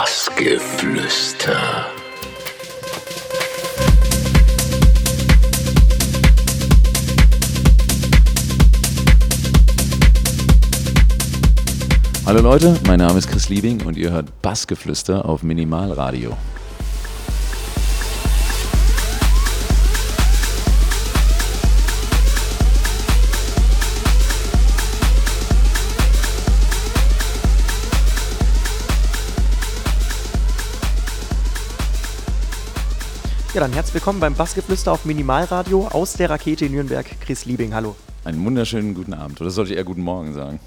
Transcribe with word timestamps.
Bassgeflüster. 0.00 1.60
Hallo 12.24 12.40
Leute, 12.40 12.80
mein 12.86 12.98
Name 13.00 13.18
ist 13.18 13.28
Chris 13.28 13.50
Liebing 13.50 13.84
und 13.84 13.98
ihr 13.98 14.10
hört 14.10 14.40
Bassgeflüster 14.40 15.26
auf 15.26 15.42
Minimalradio. 15.42 16.34
Ja, 33.60 33.66
dann 33.66 33.74
herzlich 33.74 33.92
willkommen 33.92 34.20
beim 34.20 34.32
Bassgeflüster 34.32 34.90
auf 34.90 35.04
Minimalradio 35.04 35.86
aus 35.88 36.14
der 36.14 36.30
Rakete 36.30 36.64
in 36.64 36.72
Nürnberg. 36.72 37.04
Chris 37.20 37.44
Liebing, 37.44 37.74
hallo. 37.74 37.94
Einen 38.24 38.42
wunderschönen 38.42 38.94
guten 38.94 39.12
Abend. 39.12 39.38
Oder 39.38 39.50
sollte 39.50 39.72
ich 39.72 39.76
eher 39.76 39.84
guten 39.84 40.00
Morgen 40.00 40.32
sagen? 40.32 40.58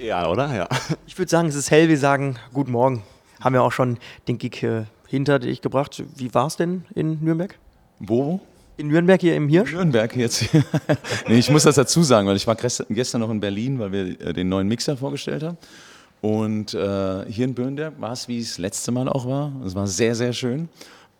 Ja, 0.00 0.30
oder? 0.30 0.54
Ja. 0.54 0.68
Ich 1.08 1.18
würde 1.18 1.28
sagen, 1.28 1.48
es 1.48 1.56
ist 1.56 1.72
hell, 1.72 1.88
wir 1.88 1.98
sagen 1.98 2.38
Guten 2.52 2.70
Morgen. 2.70 3.02
Haben 3.40 3.54
wir 3.54 3.64
auch 3.64 3.72
schon 3.72 3.98
den 4.28 4.38
Gig 4.38 4.62
äh, 4.62 4.84
hinter 5.08 5.40
dich 5.40 5.60
gebracht. 5.60 6.04
Wie 6.14 6.32
war 6.32 6.46
es 6.46 6.54
denn 6.54 6.84
in 6.94 7.18
Nürnberg? 7.20 7.58
Wo? 7.98 8.38
In 8.76 8.86
Nürnberg 8.86 9.20
hier 9.20 9.34
im 9.34 9.48
Hirsch? 9.48 9.72
Nürnberg 9.72 10.14
jetzt. 10.14 10.44
nee, 11.28 11.40
ich 11.40 11.50
muss 11.50 11.64
das 11.64 11.74
dazu 11.74 12.04
sagen, 12.04 12.28
weil 12.28 12.36
ich 12.36 12.46
war 12.46 12.54
gestern 12.54 13.22
noch 13.22 13.30
in 13.30 13.40
Berlin, 13.40 13.80
weil 13.80 13.90
wir 13.90 14.20
äh, 14.20 14.32
den 14.32 14.48
neuen 14.48 14.68
Mixer 14.68 14.96
vorgestellt 14.96 15.42
haben. 15.42 15.58
Und 16.20 16.74
äh, 16.74 17.24
hier 17.28 17.44
in 17.44 17.54
Bürnberg 17.54 18.00
war 18.00 18.12
es, 18.12 18.28
wie 18.28 18.38
es 18.38 18.50
das 18.50 18.58
letzte 18.58 18.92
Mal 18.92 19.08
auch 19.08 19.26
war. 19.26 19.50
Es 19.66 19.74
war 19.74 19.88
sehr, 19.88 20.14
sehr 20.14 20.32
schön. 20.32 20.68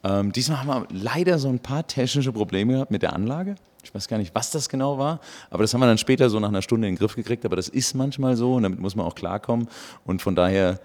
Ähm, 0.05 0.33
diesmal 0.33 0.59
haben 0.59 0.69
wir 0.69 0.87
leider 0.91 1.39
so 1.39 1.49
ein 1.49 1.59
paar 1.59 1.87
technische 1.87 2.33
Probleme 2.33 2.75
gehabt 2.75 2.91
mit 2.91 3.03
der 3.03 3.15
Anlage. 3.15 3.57
Ich 3.83 3.95
weiß 3.95 4.09
gar 4.09 4.19
nicht, 4.19 4.35
was 4.35 4.51
das 4.51 4.69
genau 4.69 4.99
war, 4.99 5.21
aber 5.51 5.63
das 5.63 5.73
haben 5.73 5.81
wir 5.81 5.87
dann 5.87 5.99
später 5.99 6.31
so 6.31 6.39
nach 6.41 6.49
einer 6.49 6.63
Stunde 6.63 6.89
in 6.89 6.95
den 6.95 6.99
Griff 6.99 7.15
gekriegt. 7.15 7.45
Aber 7.45 7.57
das 7.57 7.69
ist 7.69 7.95
manchmal 7.95 8.37
so 8.37 8.55
und 8.55 8.63
damit 8.63 8.81
muss 8.81 8.97
man 8.97 9.07
auch 9.07 9.15
klarkommen. 9.15 9.69
Und 10.05 10.23
von 10.23 10.35
daher 10.35 10.81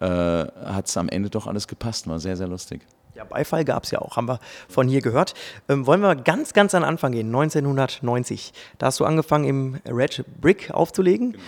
äh, 0.00 0.06
hat 0.06 0.88
es 0.88 0.96
am 0.96 1.08
Ende 1.08 1.30
doch 1.30 1.46
alles 1.46 1.68
gepasst. 1.68 2.08
War 2.08 2.18
sehr, 2.18 2.36
sehr 2.36 2.48
lustig. 2.48 2.82
Ja, 3.14 3.24
Beifall 3.24 3.64
gab 3.64 3.84
es 3.84 3.92
ja 3.92 4.00
auch, 4.00 4.16
haben 4.16 4.26
wir 4.26 4.40
von 4.68 4.88
hier 4.88 5.00
gehört. 5.00 5.34
Ähm, 5.68 5.86
wollen 5.86 6.00
wir 6.00 6.16
ganz, 6.16 6.52
ganz 6.52 6.74
an 6.74 6.82
den 6.82 6.88
Anfang 6.88 7.12
gehen, 7.12 7.28
1990. 7.28 8.52
Da 8.78 8.86
hast 8.86 8.98
du 8.98 9.04
angefangen, 9.04 9.44
im 9.44 9.80
Red 9.86 10.24
Brick 10.40 10.72
aufzulegen. 10.72 11.32
Genau. 11.32 11.42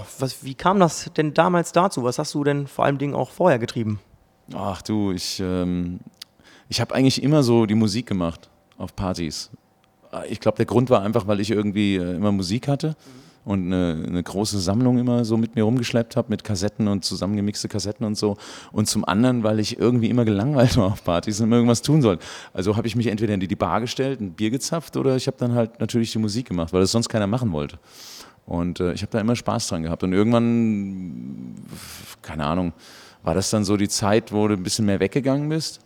Ja, 0.00 0.06
was, 0.18 0.44
wie 0.44 0.54
kam 0.54 0.80
das 0.80 1.10
denn 1.16 1.34
damals 1.34 1.72
dazu? 1.72 2.04
Was 2.04 2.18
hast 2.18 2.34
du 2.34 2.42
denn 2.42 2.66
vor 2.66 2.84
allem 2.84 2.98
Dingen 2.98 3.14
auch 3.14 3.30
vorher 3.30 3.58
getrieben? 3.58 4.00
Ach 4.54 4.82
du, 4.82 5.12
ich, 5.12 5.40
ähm, 5.40 6.00
ich 6.68 6.80
habe 6.80 6.94
eigentlich 6.94 7.22
immer 7.22 7.42
so 7.42 7.66
die 7.66 7.74
Musik 7.74 8.06
gemacht 8.06 8.50
auf 8.78 8.94
Partys. 8.96 9.50
Ich 10.28 10.40
glaube, 10.40 10.56
der 10.56 10.66
Grund 10.66 10.90
war 10.90 11.02
einfach, 11.02 11.26
weil 11.26 11.40
ich 11.40 11.50
irgendwie 11.50 11.96
äh, 11.96 12.16
immer 12.16 12.32
Musik 12.32 12.68
hatte 12.68 12.96
und 13.44 13.66
eine, 13.66 14.04
eine, 14.06 14.22
große 14.22 14.58
Sammlung 14.58 14.98
immer 14.98 15.24
so 15.24 15.36
mit 15.36 15.54
mir 15.54 15.64
rumgeschleppt 15.64 16.16
habe, 16.16 16.28
mit 16.30 16.44
Kassetten 16.44 16.88
und 16.88 17.04
zusammengemixte 17.04 17.68
Kassetten 17.68 18.06
und 18.06 18.16
so. 18.16 18.36
Und 18.72 18.88
zum 18.88 19.04
anderen, 19.04 19.42
weil 19.42 19.60
ich 19.60 19.78
irgendwie 19.78 20.08
immer 20.08 20.24
gelangweilt 20.24 20.76
war 20.78 20.92
auf 20.92 21.04
Partys 21.04 21.40
und 21.40 21.46
immer 21.46 21.56
irgendwas 21.56 21.82
tun 21.82 22.00
sollte. 22.00 22.24
Also 22.52 22.76
habe 22.76 22.86
ich 22.86 22.96
mich 22.96 23.08
entweder 23.08 23.34
in 23.34 23.40
die 23.40 23.56
Bar 23.56 23.80
gestellt, 23.80 24.20
ein 24.20 24.32
Bier 24.32 24.50
gezapft 24.50 24.96
oder 24.96 25.16
ich 25.16 25.26
habe 25.26 25.36
dann 25.38 25.54
halt 25.54 25.80
natürlich 25.80 26.12
die 26.12 26.18
Musik 26.18 26.48
gemacht, 26.48 26.72
weil 26.72 26.80
das 26.80 26.92
sonst 26.92 27.08
keiner 27.08 27.26
machen 27.26 27.52
wollte. 27.52 27.78
Und 28.46 28.80
äh, 28.80 28.92
ich 28.92 29.02
habe 29.02 29.10
da 29.10 29.20
immer 29.20 29.36
Spaß 29.36 29.68
dran 29.68 29.82
gehabt. 29.82 30.02
Und 30.02 30.12
irgendwann, 30.12 31.54
keine 32.22 32.44
Ahnung, 32.46 32.72
war 33.22 33.34
das 33.34 33.50
dann 33.50 33.64
so 33.64 33.76
die 33.76 33.88
Zeit, 33.88 34.32
wo 34.32 34.48
du 34.48 34.54
ein 34.54 34.62
bisschen 34.62 34.86
mehr 34.86 35.00
weggegangen 35.00 35.48
bist 35.48 35.80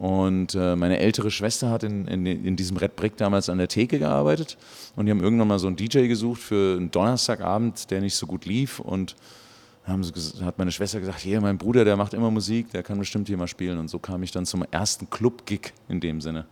und 0.00 0.54
äh, 0.54 0.76
meine 0.76 0.98
ältere 0.98 1.30
Schwester 1.30 1.68
hat 1.68 1.82
in, 1.82 2.06
in, 2.08 2.24
in, 2.24 2.56
diesem 2.56 2.78
Red 2.78 2.96
Brick 2.96 3.18
damals 3.18 3.50
an 3.50 3.58
der 3.58 3.68
Theke 3.68 3.98
gearbeitet. 3.98 4.56
Und 4.96 5.04
die 5.04 5.12
haben 5.12 5.22
irgendwann 5.22 5.48
mal 5.48 5.58
so 5.58 5.66
einen 5.66 5.76
DJ 5.76 6.06
gesucht 6.06 6.40
für 6.40 6.78
einen 6.78 6.90
Donnerstagabend, 6.90 7.90
der 7.90 8.00
nicht 8.00 8.14
so 8.14 8.26
gut 8.26 8.46
lief. 8.46 8.80
Und 8.80 9.14
haben 9.84 10.02
sie, 10.02 10.14
hat 10.42 10.56
meine 10.56 10.72
Schwester 10.72 11.00
gesagt, 11.00 11.20
hier, 11.20 11.42
mein 11.42 11.58
Bruder, 11.58 11.84
der 11.84 11.98
macht 11.98 12.14
immer 12.14 12.30
Musik, 12.30 12.70
der 12.70 12.82
kann 12.82 12.98
bestimmt 12.98 13.28
hier 13.28 13.36
mal 13.36 13.46
spielen. 13.46 13.78
Und 13.78 13.88
so 13.88 13.98
kam 13.98 14.22
ich 14.22 14.30
dann 14.30 14.46
zum 14.46 14.64
ersten 14.70 15.10
Club-Gig 15.10 15.74
in 15.90 16.00
dem 16.00 16.22
Sinne. 16.22 16.46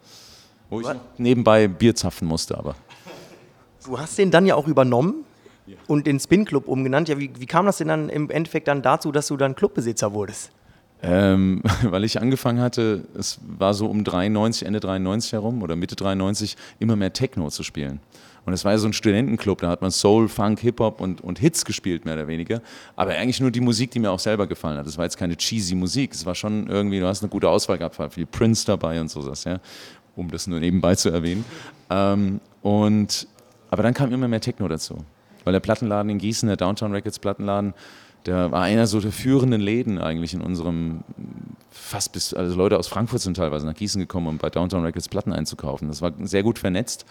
Wo 0.69 0.82
ich 0.82 0.86
nebenbei 1.16 1.69
Bier 1.69 1.94
zapfen 1.94 2.28
musste, 2.28 2.59
aber. 2.59 2.76
Du 3.82 3.98
hast 3.98 4.19
den 4.19 4.30
dann 4.30 4.44
ja 4.44 4.56
auch 4.56 4.69
übernommen 4.69 5.25
ja. 5.66 5.78
und 5.86 6.06
den 6.06 6.20
Spin 6.20 6.44
Club 6.44 6.69
umgenannt. 6.69 7.09
Ja, 7.09 7.19
wie, 7.19 7.30
wie 7.38 7.47
kam 7.47 7.65
das 7.65 7.78
denn 7.78 7.88
dann 7.88 8.10
im 8.10 8.28
Endeffekt 8.28 8.69
dann 8.69 8.82
dazu, 8.82 9.10
dass 9.10 9.28
du 9.28 9.38
dann 9.38 9.54
Clubbesitzer 9.54 10.12
wurdest? 10.12 10.50
Ähm, 11.03 11.62
weil 11.82 12.04
ich 12.04 12.20
angefangen 12.20 12.60
hatte, 12.60 13.04
es 13.14 13.38
war 13.47 13.75
so 13.75 13.86
um 13.86 14.04
93, 14.04 14.66
Ende 14.66 14.81
93 14.81 15.32
herum 15.32 15.62
oder 15.62 15.76
Mitte 15.76 15.97
93, 15.97 16.56
immer 16.78 16.97
mehr 16.97 17.12
Techno 17.12 17.48
zu 17.50 17.62
spielen. 17.62 18.00
Und 18.44 18.54
es 18.54 18.64
war 18.64 18.72
ja 18.72 18.78
so 18.78 18.88
ein 18.88 18.94
Studentenclub, 18.94 19.60
da 19.60 19.69
hat 19.69 19.82
man 19.82 19.91
Soul, 19.91 20.26
Funk, 20.26 20.60
Hip-Hop 20.60 21.03
und, 21.03 21.20
und 21.20 21.38
Hits 21.38 21.66
gespielt, 21.66 22.06
mehr 22.06 22.14
oder 22.14 22.28
weniger. 22.28 22.62
Aber 22.97 23.10
eigentlich 23.10 23.41
nur 23.41 23.50
die 23.50 23.60
Musik, 23.60 23.91
die 23.91 23.98
mir 23.98 24.10
auch 24.10 24.19
selber 24.19 24.47
gefallen 24.47 24.78
hat. 24.78 24.86
Das 24.86 24.97
war 24.97 25.04
jetzt 25.04 25.19
keine 25.19 25.36
cheesy 25.36 25.75
Musik, 25.75 26.14
es 26.14 26.25
war 26.25 26.34
schon 26.34 26.66
irgendwie, 26.66 26.98
du 26.98 27.06
hast 27.06 27.22
eine 27.22 27.28
gute 27.28 27.48
Auswahl 27.48 27.76
gehabt, 27.76 27.98
war 27.98 28.09
viel 28.09 28.25
Prince 28.25 28.65
dabei 28.65 29.03
und 29.03 29.10
so 29.10 29.26
was, 29.26 29.44
ja, 29.44 29.60
um 30.16 30.30
das 30.30 30.47
nur 30.47 30.60
nebenbei 30.60 30.94
zu 30.94 31.10
erwähnen. 31.10 31.44
Ähm, 31.91 32.41
und, 32.62 33.28
aber 33.70 33.82
dann 33.82 33.92
kam 33.92 34.12
immer 34.12 34.28
mehr 34.28 34.41
Techno 34.41 34.66
dazu. 34.66 34.97
Weil 35.44 35.53
der 35.53 35.60
Plattenladen 35.60 36.10
in 36.10 36.19
Gießen, 36.19 36.47
der 36.47 36.56
Downtown 36.56 36.92
Records 36.92 37.19
Plattenladen, 37.19 37.75
der 38.26 38.52
war 38.52 38.62
einer 38.62 38.86
so 38.86 39.00
der 39.00 39.12
führenden 39.12 39.60
Läden 39.60 39.98
eigentlich 39.98 40.34
in 40.34 40.40
unserem, 40.40 41.04
fast 41.70 42.12
bis, 42.12 42.34
also 42.34 42.54
Leute 42.56 42.78
aus 42.78 42.88
Frankfurt 42.88 43.20
sind 43.20 43.36
teilweise 43.36 43.66
nach 43.66 43.74
Gießen 43.74 44.00
gekommen, 44.00 44.26
um 44.26 44.38
bei 44.38 44.50
Downtown 44.50 44.84
Records 44.84 45.08
Platten 45.08 45.32
einzukaufen. 45.32 45.88
Das 45.88 46.02
war 46.02 46.12
sehr 46.22 46.42
gut 46.42 46.58
vernetzt. 46.58 47.06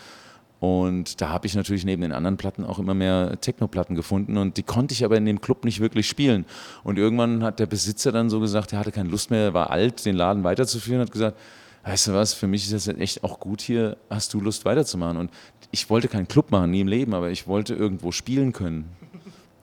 Und 0.59 1.21
da 1.21 1.29
habe 1.29 1.45
ich 1.45 1.55
natürlich 1.55 1.85
neben 1.85 2.01
den 2.01 2.11
anderen 2.11 2.37
Platten 2.37 2.63
auch 2.65 2.79
immer 2.79 2.95
mehr 2.95 3.39
Techno-Platten 3.39 3.95
gefunden 3.95 4.37
und 4.37 4.57
die 4.57 4.63
konnte 4.63 4.93
ich 4.93 5.05
aber 5.05 5.15
in 5.15 5.25
dem 5.25 5.39
Club 5.39 5.65
nicht 5.65 5.79
wirklich 5.79 6.07
spielen. 6.07 6.45
Und 6.83 6.97
irgendwann 6.97 7.43
hat 7.43 7.59
der 7.59 7.67
Besitzer 7.67 8.11
dann 8.11 8.31
so 8.31 8.39
gesagt, 8.39 8.73
er 8.73 8.79
hatte 8.79 8.91
keine 8.91 9.09
Lust 9.09 9.29
mehr, 9.29 9.41
er 9.41 9.53
war 9.53 9.69
alt, 9.69 10.03
den 10.05 10.15
Laden 10.15 10.43
weiterzuführen, 10.43 11.01
hat 11.01 11.11
gesagt, 11.11 11.37
weißt 11.83 12.07
du 12.07 12.13
was, 12.13 12.33
für 12.33 12.47
mich 12.47 12.63
ist 12.63 12.73
das 12.73 12.87
echt 12.97 13.23
auch 13.23 13.39
gut 13.39 13.61
hier, 13.61 13.97
hast 14.09 14.33
du 14.33 14.41
Lust 14.41 14.65
weiterzumachen? 14.65 15.17
Und 15.17 15.31
ich 15.69 15.89
wollte 15.91 16.07
keinen 16.07 16.27
Club 16.27 16.49
machen, 16.49 16.71
nie 16.71 16.81
im 16.81 16.87
Leben, 16.87 17.13
aber 17.13 17.29
ich 17.29 17.47
wollte 17.47 17.75
irgendwo 17.75 18.11
spielen 18.11 18.51
können. 18.51 18.89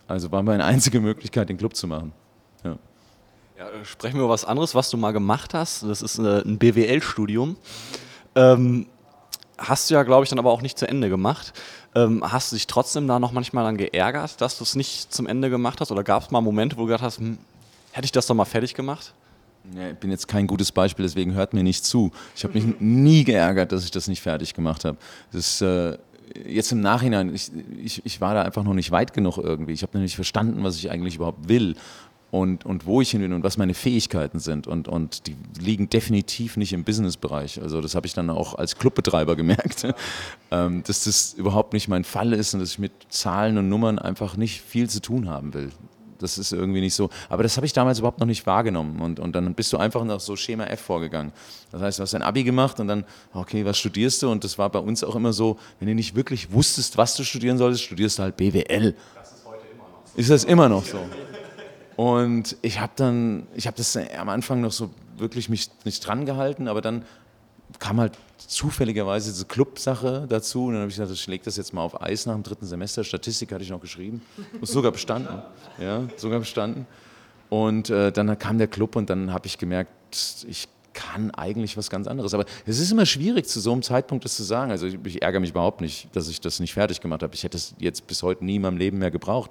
Also 0.07 0.31
war 0.33 0.43
meine 0.43 0.65
einzige 0.65 1.01
Möglichkeit, 1.01 1.49
den 1.49 1.57
Club 1.57 1.75
zu 1.77 1.87
machen. 1.87 2.13
Ja. 2.63 2.77
Ja, 3.59 3.69
äh, 3.69 3.85
sprechen 3.85 4.17
wir 4.17 4.25
über 4.25 4.33
was 4.33 4.45
anderes, 4.45 4.75
was 4.75 4.91
du 4.91 4.97
mal 4.97 5.13
gemacht 5.13 5.55
hast. 5.55 5.83
Das 5.85 6.03
ist 6.03 6.19
äh, 6.19 6.43
ein 6.43 6.59
BWL-Studium. 6.59 7.57
Ähm, 8.35 8.87
hast 9.59 9.91
du 9.91 9.95
ja, 9.95 10.03
glaube 10.03 10.25
ich, 10.25 10.31
dann 10.31 10.39
aber 10.39 10.51
auch 10.51 10.63
nicht 10.63 10.79
zu 10.79 10.89
Ende 10.89 11.09
gemacht. 11.09 11.53
Ähm, 11.95 12.23
hast 12.25 12.51
du 12.51 12.57
dich 12.57 12.67
trotzdem 12.67 13.07
da 13.07 13.19
noch 13.19 13.33
manchmal 13.33 13.65
dann 13.65 13.77
geärgert, 13.77 14.41
dass 14.41 14.59
du 14.59 14.65
es 14.65 14.75
nicht 14.75 15.13
zum 15.13 15.27
Ende 15.27 15.51
gemacht 15.51 15.81
hast? 15.81 15.93
Oder 15.93 16.03
gab 16.03 16.25
es 16.25 16.31
mal 16.31 16.41
Momente, 16.41 16.77
wo 16.77 16.83
du 16.83 16.87
gedacht 16.87 17.03
hast, 17.03 17.19
hm, 17.19 17.39
hätte 17.93 18.05
ich 18.05 18.13
das 18.13 18.27
doch 18.27 18.35
mal 18.35 18.45
fertig 18.45 18.75
gemacht? 18.75 19.15
Ja, 19.73 19.91
ich 19.91 19.97
bin 19.97 20.11
jetzt 20.11 20.29
kein 20.29 20.47
gutes 20.47 20.73
Beispiel, 20.73 21.05
deswegen 21.05 21.35
hört 21.35 21.55
mir 21.55 21.63
nicht 21.63 21.85
zu. 21.87 22.11
Ich 22.37 22.45
habe 22.45 22.55
mich 22.55 22.81
nie 22.81 23.25
geärgert, 23.25 23.73
dass 23.73 23.85
ich 23.85 23.91
das 23.91 24.09
nicht 24.09 24.21
fertig 24.21 24.53
gemacht 24.53 24.85
habe. 24.85 24.99
Das 25.33 25.63
äh, 25.63 25.97
jetzt 26.47 26.72
im 26.72 26.81
Nachhinein, 26.81 27.34
ich, 27.34 27.50
ich, 27.83 28.03
ich 28.05 28.21
war 28.21 28.34
da 28.34 28.43
einfach 28.43 28.65
noch 28.65 28.75
nicht 28.75 28.91
weit 28.91 29.12
genug 29.12 29.39
irgendwie. 29.39 29.72
Ich 29.72 29.83
habe 29.83 29.97
noch 29.97 30.03
nicht 30.03 30.17
verstanden, 30.17 30.62
was 30.65 30.77
ich 30.77 30.91
eigentlich 30.91 31.17
überhaupt 31.17 31.49
will 31.49 31.77
und, 32.31 32.67
und 32.67 32.84
wo 32.84 33.00
ich 33.00 33.12
hin 33.12 33.21
will 33.21 33.33
und 33.33 33.45
was 33.45 33.59
meine 33.59 33.75
Fähigkeiten 33.75 34.41
sind. 34.41 34.67
Und, 34.67 34.89
und 34.89 35.28
die 35.28 35.37
liegen 35.61 35.89
definitiv 35.89 36.56
nicht 36.56 36.73
im 36.73 36.83
Businessbereich. 36.83 37.62
Also 37.62 37.81
das 37.81 37.94
habe 37.94 38.09
ich 38.09 38.12
dann 38.12 38.28
auch 38.28 38.55
als 38.55 38.77
Clubbetreiber 38.77 39.37
gemerkt, 39.37 39.87
ähm, 40.50 40.83
dass 40.84 41.05
das 41.05 41.34
überhaupt 41.34 41.73
nicht 41.75 41.87
mein 41.87 42.03
Fall 42.03 42.33
ist 42.33 42.53
und 42.53 42.61
dass 42.61 42.71
ich 42.73 42.78
mit 42.81 42.93
Zahlen 43.09 43.56
und 43.56 43.69
Nummern 43.69 44.00
einfach 44.00 44.37
nicht 44.37 44.62
viel 44.62 44.91
zu 44.91 45.00
tun 45.00 45.28
haben 45.28 45.55
will. 45.55 45.71
Das 46.25 46.39
ist 46.39 46.53
irgendwie 46.53 46.81
nicht 46.81 46.95
so. 46.95 47.11
Aber 47.29 47.43
das 47.43 47.57
habe 47.57 47.67
ich 47.67 47.75
damals 47.75 47.99
überhaupt 47.99 48.19
noch 48.19 48.26
nicht 48.26 48.47
wahrgenommen. 48.47 49.00
Und, 49.00 49.21
und 49.21 49.37
dann 49.37 49.55
bist 49.55 49.73
du 49.75 49.76
einfach 49.76 50.03
nach 50.05 50.21
so 50.21 50.37
Schema 50.37 50.65
F 50.65 50.81
vorgegangen. 50.81 51.32
Das 51.71 51.82
heißt, 51.82 51.99
du 51.99 52.03
hast 52.03 52.15
ein 52.15 52.23
Abi 52.23 52.44
gemacht 52.44 52.81
und 52.81 52.88
dann, 52.88 53.05
okay, 53.35 53.65
was 53.65 53.76
studierst 53.79 54.23
du? 54.23 54.31
Und 54.31 54.43
das 54.43 54.59
war 54.59 54.71
bei 54.71 54.79
uns 54.79 55.05
auch 55.05 55.15
immer 55.15 55.35
so, 55.35 55.59
wenn 55.79 55.88
du 55.88 55.94
nicht 55.94 56.15
wirklich 56.15 56.50
wusstest, 56.50 56.97
was 56.97 57.15
du 57.15 57.25
studieren 57.25 57.59
solltest, 57.59 57.85
studierst 57.85 58.19
du 58.19 58.23
halt 58.23 58.37
BWL. 58.37 58.94
Das 59.15 59.32
ist 59.32 59.44
heute 59.44 59.59
immer 59.71 59.85
noch 59.85 60.06
so. 60.06 60.19
Ist 60.19 60.31
das 60.31 60.44
immer 60.44 60.69
noch 60.69 60.85
so? 60.85 60.99
Und 61.97 62.56
ich 62.62 62.81
habe 62.81 62.93
dann, 62.97 63.47
ich 63.55 63.67
habe 63.67 63.76
das 63.76 63.97
am 63.97 64.29
Anfang 64.29 64.62
noch 64.62 64.73
so 64.73 64.91
wirklich 65.17 65.49
mich 65.49 65.69
nicht 65.85 66.06
dran 66.06 66.25
gehalten, 66.25 66.67
aber 66.67 66.81
dann 66.81 67.05
kam 67.78 68.00
halt 68.00 68.12
zufälligerweise 68.38 69.31
diese 69.31 69.46
Club-Sache 69.46 70.26
dazu. 70.28 70.66
Und 70.66 70.75
dann 70.75 70.82
habe 70.82 70.90
ich 70.90 70.96
gesagt, 70.96 71.12
ich 71.12 71.26
lege 71.26 71.44
das 71.44 71.56
jetzt 71.56 71.72
mal 71.72 71.82
auf 71.82 72.00
Eis 72.00 72.26
nach 72.26 72.34
dem 72.34 72.43
dritten 72.43 72.66
Semester. 72.66 73.05
Statistik 73.05 73.52
hatte 73.52 73.64
ich 73.64 73.70
noch 73.70 73.81
geschrieben. 73.81 74.22
Und 74.61 74.66
sogar 74.66 74.93
bestanden. 74.93 75.43
Ja, 75.78 76.02
sogar 76.16 76.38
bestanden. 76.38 76.87
Und 77.49 77.90
äh, 77.90 78.12
dann 78.12 78.38
kam 78.38 78.58
der 78.58 78.69
Club 78.69 78.94
und 78.94 79.11
dann 79.11 79.32
habe 79.32 79.46
ich 79.49 79.58
gemerkt, 79.58 79.90
ich 80.49 80.69
kann 80.93 81.32
eigentlich 81.32 81.76
was 81.76 81.90
ganz 81.90 82.06
anderes. 82.06 82.32
Aber 82.32 82.44
es 82.64 82.78
ist 82.78 82.93
immer 82.93 83.05
schwierig, 83.05 83.46
zu 83.46 83.61
so 83.61 83.72
einem 83.72 83.82
Zeitpunkt 83.82 84.25
das 84.25 84.37
zu 84.37 84.44
sagen. 84.44 84.70
Also 84.70 84.87
ich, 84.87 84.99
ich 85.05 85.22
ärgere 85.22 85.40
mich 85.40 85.50
überhaupt 85.50 85.81
nicht, 85.81 86.14
dass 86.14 86.28
ich 86.28 86.40
das 86.40 86.61
nicht 86.61 86.72
fertig 86.72 87.00
gemacht 87.00 87.22
habe. 87.22 87.34
Ich 87.34 87.43
hätte 87.43 87.56
es 87.56 87.75
jetzt 87.78 88.06
bis 88.06 88.22
heute 88.22 88.44
nie 88.44 88.56
in 88.56 88.62
meinem 88.62 88.78
Leben 88.78 88.99
mehr 88.99 89.11
gebraucht. 89.11 89.50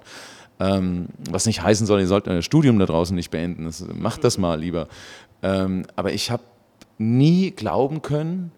Ähm, 0.58 1.08
was 1.30 1.46
nicht 1.46 1.62
heißen 1.62 1.86
soll, 1.86 2.00
ihr 2.00 2.06
sollt 2.06 2.26
euer 2.26 2.42
Studium 2.42 2.78
da 2.78 2.86
draußen 2.86 3.14
nicht 3.14 3.30
beenden. 3.30 3.66
Das, 3.66 3.84
macht 3.92 4.24
das 4.24 4.38
mal 4.38 4.58
lieber. 4.58 4.88
Ähm, 5.42 5.84
aber 5.94 6.12
ich 6.12 6.30
habe 6.30 6.42
nie 6.98 7.50
glauben 7.50 8.02
können, 8.02 8.52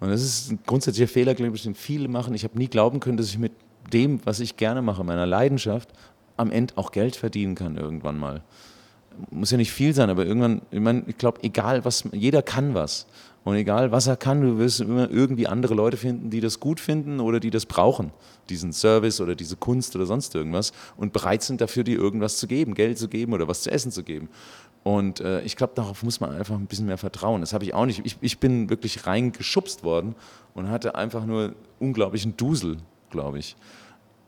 und 0.00 0.10
das 0.10 0.22
ist 0.22 0.50
ein 0.50 0.58
grundsätzlicher 0.66 1.08
Fehler, 1.08 1.34
glaube 1.34 1.56
ich, 1.56 1.62
den 1.62 1.74
viele 1.74 2.08
machen, 2.08 2.34
ich 2.34 2.44
habe 2.44 2.58
nie 2.58 2.68
glauben 2.68 3.00
können, 3.00 3.16
dass 3.16 3.28
ich 3.28 3.38
mit 3.38 3.52
dem, 3.92 4.20
was 4.24 4.40
ich 4.40 4.56
gerne 4.56 4.82
mache, 4.82 5.04
meiner 5.04 5.26
Leidenschaft, 5.26 5.90
am 6.36 6.50
Ende 6.50 6.76
auch 6.76 6.92
Geld 6.92 7.16
verdienen 7.16 7.54
kann 7.54 7.76
irgendwann 7.76 8.18
mal. 8.18 8.42
Muss 9.30 9.50
ja 9.50 9.56
nicht 9.56 9.72
viel 9.72 9.94
sein, 9.94 10.10
aber 10.10 10.26
irgendwann, 10.26 10.60
ich, 10.70 10.80
mein, 10.80 11.04
ich 11.06 11.16
glaube, 11.16 11.42
egal 11.42 11.84
was, 11.84 12.04
jeder 12.12 12.42
kann 12.42 12.74
was. 12.74 13.06
Und 13.44 13.54
egal 13.54 13.92
was 13.92 14.08
er 14.08 14.16
kann, 14.16 14.40
du 14.40 14.58
wirst 14.58 14.80
immer 14.80 15.08
irgendwie 15.08 15.46
andere 15.46 15.74
Leute 15.74 15.96
finden, 15.96 16.30
die 16.30 16.40
das 16.40 16.58
gut 16.58 16.80
finden 16.80 17.20
oder 17.20 17.38
die 17.38 17.50
das 17.50 17.64
brauchen, 17.64 18.10
diesen 18.50 18.72
Service 18.72 19.20
oder 19.20 19.36
diese 19.36 19.56
Kunst 19.56 19.94
oder 19.94 20.04
sonst 20.04 20.34
irgendwas 20.34 20.72
und 20.96 21.12
bereit 21.12 21.44
sind 21.44 21.60
dafür, 21.60 21.84
dir 21.84 21.96
irgendwas 21.96 22.38
zu 22.38 22.48
geben, 22.48 22.74
Geld 22.74 22.98
zu 22.98 23.08
geben 23.08 23.32
oder 23.32 23.46
was 23.46 23.62
zu 23.62 23.70
essen 23.70 23.92
zu 23.92 24.02
geben. 24.02 24.28
Und 24.86 25.18
äh, 25.18 25.40
ich 25.40 25.56
glaube, 25.56 25.72
darauf 25.74 26.04
muss 26.04 26.20
man 26.20 26.30
einfach 26.30 26.54
ein 26.54 26.66
bisschen 26.66 26.86
mehr 26.86 26.96
vertrauen. 26.96 27.40
Das 27.40 27.52
habe 27.52 27.64
ich 27.64 27.74
auch 27.74 27.86
nicht. 27.86 28.06
Ich, 28.06 28.18
ich 28.20 28.38
bin 28.38 28.70
wirklich 28.70 29.04
reingeschubst 29.04 29.82
worden 29.82 30.14
und 30.54 30.70
hatte 30.70 30.94
einfach 30.94 31.26
nur 31.26 31.56
unglaublichen 31.80 32.36
Dusel, 32.36 32.76
glaube 33.10 33.40
ich, 33.40 33.56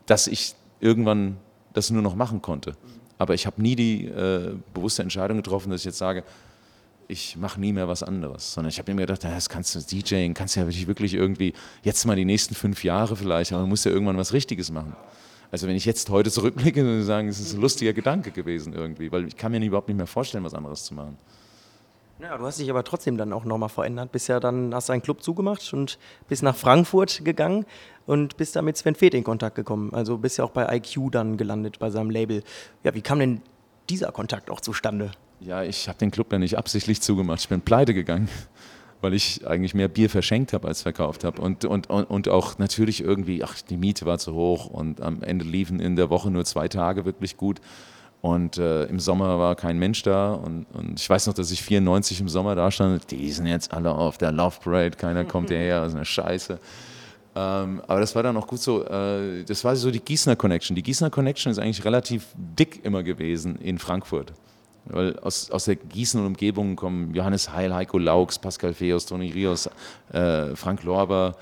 dass 0.05 0.27
ich 0.27 0.55
irgendwann 0.81 1.37
das 1.71 1.91
nur 1.91 2.01
noch 2.01 2.13
machen 2.13 2.41
konnte. 2.41 2.75
Aber 3.17 3.35
ich 3.35 3.45
habe 3.45 3.61
nie 3.61 3.77
die 3.77 4.07
äh, 4.07 4.53
bewusste 4.73 5.01
Entscheidung 5.01 5.37
getroffen, 5.37 5.69
dass 5.69 5.79
ich 5.79 5.85
jetzt 5.85 5.97
sage, 5.97 6.25
ich 7.07 7.37
mache 7.37 7.57
nie 7.57 7.71
mehr 7.71 7.87
was 7.87 8.03
anderes. 8.03 8.53
Sondern 8.53 8.67
ich 8.67 8.79
habe 8.79 8.93
mir 8.93 9.03
gedacht, 9.03 9.23
das 9.23 9.47
kannst 9.47 9.75
du 9.75 9.79
DJing, 9.79 10.33
kannst 10.33 10.57
ja 10.57 10.67
wirklich 10.67 11.13
irgendwie 11.13 11.53
jetzt 11.83 12.05
mal 12.05 12.17
die 12.17 12.25
nächsten 12.25 12.53
fünf 12.53 12.83
Jahre 12.83 13.15
vielleicht, 13.15 13.53
aber 13.53 13.61
du 13.61 13.67
musst 13.67 13.85
ja 13.85 13.93
irgendwann 13.93 14.17
was 14.17 14.33
Richtiges 14.33 14.71
machen. 14.71 14.93
Also 15.51 15.67
wenn 15.67 15.75
ich 15.75 15.85
jetzt 15.85 16.09
heute 16.09 16.29
zurückblicke, 16.31 16.83
würde 16.83 16.99
ich 16.99 17.05
sagen, 17.05 17.27
es 17.27 17.39
ist 17.39 17.53
ein 17.53 17.61
lustiger 17.61 17.93
Gedanke 17.93 18.31
gewesen 18.31 18.73
irgendwie, 18.73 19.11
weil 19.11 19.27
ich 19.27 19.35
kann 19.35 19.51
mir 19.51 19.59
überhaupt 19.61 19.87
nicht 19.87 19.97
mehr 19.97 20.07
vorstellen, 20.07 20.43
was 20.43 20.53
anderes 20.53 20.83
zu 20.83 20.93
machen. 20.93 21.17
Ja, 22.21 22.37
du 22.37 22.45
hast 22.45 22.59
dich 22.59 22.69
aber 22.69 22.83
trotzdem 22.83 23.17
dann 23.17 23.31
auch 23.31 23.45
nochmal 23.45 23.69
verändert. 23.69 24.11
Bist 24.11 24.27
ja 24.27 24.41
dann, 24.41 24.75
hast 24.75 24.89
deinen 24.89 25.01
Club 25.01 25.23
zugemacht 25.23 25.73
und 25.73 25.97
bist 26.27 26.43
nach 26.43 26.55
Frankfurt 26.55 27.23
gegangen 27.23 27.65
und 28.05 28.35
bist 28.35 28.57
da 28.57 28.61
mit 28.61 28.75
Sven 28.75 28.95
Feth 28.95 29.13
in 29.13 29.23
Kontakt 29.23 29.55
gekommen. 29.55 29.93
Also 29.93 30.17
bist 30.17 30.37
ja 30.37 30.43
auch 30.43 30.51
bei 30.51 30.75
IQ 30.75 31.11
dann 31.11 31.37
gelandet, 31.37 31.79
bei 31.79 31.89
seinem 31.89 32.09
Label. 32.09 32.43
Ja, 32.83 32.93
wie 32.93 33.01
kam 33.01 33.19
denn 33.19 33.41
dieser 33.89 34.11
Kontakt 34.11 34.51
auch 34.51 34.59
zustande? 34.59 35.11
Ja, 35.39 35.63
ich 35.63 35.87
habe 35.87 35.97
den 35.97 36.11
Club 36.11 36.31
ja 36.33 36.39
nicht 36.39 36.57
absichtlich 36.57 37.01
zugemacht. 37.01 37.39
Ich 37.39 37.47
bin 37.47 37.61
pleite 37.61 37.93
gegangen, 37.93 38.27
weil 39.01 39.13
ich 39.13 39.47
eigentlich 39.47 39.73
mehr 39.73 39.87
Bier 39.87 40.09
verschenkt 40.09 40.53
habe 40.53 40.67
als 40.67 40.81
verkauft 40.81 41.23
habe. 41.23 41.41
Und, 41.41 41.65
und, 41.65 41.89
und, 41.89 42.03
und 42.05 42.27
auch 42.27 42.57
natürlich 42.57 43.01
irgendwie, 43.03 43.43
ach, 43.43 43.55
die 43.61 43.77
Miete 43.77 44.05
war 44.05 44.17
zu 44.17 44.33
hoch 44.33 44.67
und 44.67 45.01
am 45.01 45.23
Ende 45.23 45.45
liefen 45.45 45.79
in 45.79 45.95
der 45.95 46.09
Woche 46.09 46.29
nur 46.29 46.45
zwei 46.45 46.67
Tage 46.67 47.05
wirklich 47.05 47.37
gut. 47.37 47.61
Und 48.21 48.57
äh, 48.57 48.83
im 48.85 48.99
Sommer 48.99 49.39
war 49.39 49.55
kein 49.55 49.79
Mensch 49.79 50.03
da. 50.03 50.33
Und, 50.33 50.65
und, 50.73 50.99
ich 50.99 51.09
weiß 51.09 51.27
noch, 51.27 51.33
dass 51.33 51.51
ich 51.51 51.63
94 51.63 52.19
im 52.19 52.27
Sommer 52.27 52.55
da 52.55 52.69
stand. 52.69 53.09
Die 53.11 53.31
sind 53.31 53.47
jetzt 53.47 53.71
alle 53.71 53.93
auf 53.93 54.17
der 54.17 54.31
Love 54.31 54.57
Parade, 54.61 54.97
keiner 54.97 55.23
kommt 55.23 55.49
hierher, 55.49 55.81
das 55.81 55.89
ist 55.89 55.95
eine 55.95 56.05
Scheiße. 56.05 56.59
Ähm, 57.35 57.81
aber 57.87 58.01
das 58.01 58.15
war 58.15 58.23
dann 58.23 58.35
auch 58.35 58.47
gut 58.47 58.59
so, 58.59 58.83
äh, 58.85 59.43
das 59.45 59.63
war 59.63 59.75
so 59.75 59.91
die 59.91 60.01
Gießener 60.01 60.35
Connection. 60.35 60.75
Die 60.75 60.83
Gießener 60.83 61.09
Connection 61.09 61.51
ist 61.51 61.59
eigentlich 61.59 61.85
relativ 61.85 62.27
dick 62.35 62.83
immer 62.83 63.03
gewesen 63.03 63.55
in 63.57 63.79
Frankfurt. 63.79 64.33
Weil 64.85 65.17
aus, 65.19 65.51
aus 65.51 65.65
der 65.65 65.75
Gießen 65.75 66.19
und 66.19 66.27
Umgebung 66.27 66.75
kommen 66.75 67.13
Johannes 67.13 67.51
Heil, 67.53 67.73
Heiko 67.73 67.97
Laux, 67.97 68.39
Pascal 68.39 68.73
Feos, 68.73 69.05
Toni 69.05 69.31
Rios, 69.31 69.69
äh, 70.11 70.55
Frank 70.55 70.83
Lorber, 70.83 71.35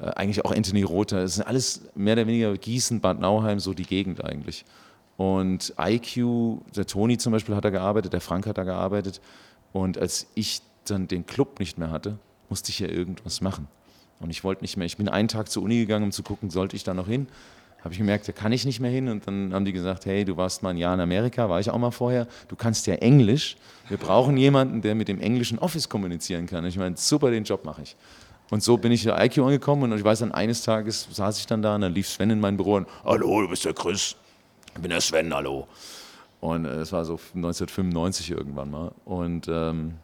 äh, 0.00 0.06
eigentlich 0.10 0.44
auch 0.44 0.52
Anthony 0.52 0.82
Rother. 0.82 1.24
Es 1.24 1.36
sind 1.36 1.46
alles 1.46 1.82
mehr 1.94 2.14
oder 2.14 2.26
weniger 2.26 2.56
Gießen, 2.56 3.00
Bad 3.00 3.20
Nauheim, 3.20 3.60
so 3.60 3.74
die 3.74 3.84
Gegend 3.84 4.24
eigentlich. 4.24 4.64
Und 5.16 5.74
IQ, 5.78 6.60
der 6.74 6.86
Toni 6.86 7.18
zum 7.18 7.32
Beispiel 7.32 7.54
hat 7.54 7.64
da 7.64 7.70
gearbeitet, 7.70 8.12
der 8.12 8.20
Frank 8.20 8.46
hat 8.46 8.58
da 8.58 8.64
gearbeitet. 8.64 9.20
Und 9.72 9.98
als 9.98 10.26
ich 10.34 10.62
dann 10.84 11.08
den 11.08 11.26
Club 11.26 11.60
nicht 11.60 11.78
mehr 11.78 11.90
hatte, 11.90 12.18
musste 12.48 12.70
ich 12.70 12.80
ja 12.80 12.88
irgendwas 12.88 13.40
machen. 13.40 13.68
Und 14.20 14.30
ich 14.30 14.44
wollte 14.44 14.62
nicht 14.62 14.76
mehr. 14.76 14.86
Ich 14.86 14.96
bin 14.96 15.08
einen 15.08 15.28
Tag 15.28 15.50
zur 15.50 15.62
Uni 15.62 15.78
gegangen, 15.78 16.04
um 16.04 16.12
zu 16.12 16.22
gucken, 16.22 16.50
sollte 16.50 16.76
ich 16.76 16.84
da 16.84 16.94
noch 16.94 17.08
hin 17.08 17.26
habe 17.84 17.92
ich 17.92 17.98
gemerkt, 17.98 18.26
da 18.26 18.32
kann 18.32 18.50
ich 18.50 18.64
nicht 18.64 18.80
mehr 18.80 18.90
hin. 18.90 19.08
Und 19.08 19.26
dann 19.26 19.52
haben 19.52 19.66
die 19.66 19.72
gesagt, 19.72 20.06
hey, 20.06 20.24
du 20.24 20.38
warst 20.38 20.62
mal 20.62 20.70
ein 20.70 20.78
Jahr 20.78 20.94
in 20.94 21.00
Amerika, 21.00 21.50
war 21.50 21.60
ich 21.60 21.68
auch 21.68 21.76
mal 21.76 21.90
vorher. 21.90 22.26
Du 22.48 22.56
kannst 22.56 22.86
ja 22.86 22.94
Englisch. 22.94 23.56
Wir 23.90 23.98
brauchen 23.98 24.38
jemanden, 24.38 24.80
der 24.80 24.94
mit 24.94 25.06
dem 25.06 25.20
englischen 25.20 25.58
Office 25.58 25.90
kommunizieren 25.90 26.46
kann. 26.46 26.64
Und 26.64 26.70
ich 26.70 26.78
meine, 26.78 26.96
super, 26.96 27.30
den 27.30 27.44
Job 27.44 27.66
mache 27.66 27.82
ich. 27.82 27.94
Und 28.50 28.62
so 28.62 28.78
bin 28.78 28.90
ich 28.90 29.04
in 29.04 29.12
IQ 29.12 29.38
angekommen 29.38 29.92
und 29.92 29.98
ich 29.98 30.04
weiß, 30.04 30.20
dann 30.20 30.32
eines 30.32 30.62
Tages 30.62 31.08
saß 31.10 31.38
ich 31.38 31.46
dann 31.46 31.60
da 31.60 31.74
und 31.74 31.82
dann 31.82 31.92
lief 31.92 32.08
Sven 32.08 32.30
in 32.30 32.40
mein 32.40 32.56
Büro 32.56 32.74
und, 32.76 32.88
hallo, 33.04 33.42
du 33.42 33.48
bist 33.48 33.64
der 33.64 33.74
Chris. 33.74 34.16
Ich 34.74 34.80
bin 34.80 34.90
der 34.90 35.00
Sven, 35.00 35.34
hallo. 35.34 35.66
Und 36.40 36.64
äh, 36.64 36.76
das 36.76 36.92
war 36.92 37.04
so 37.04 37.18
1995 37.34 38.30
irgendwann 38.30 38.70
mal. 38.70 38.92
Und 39.04 39.48
ähm, 39.48 39.94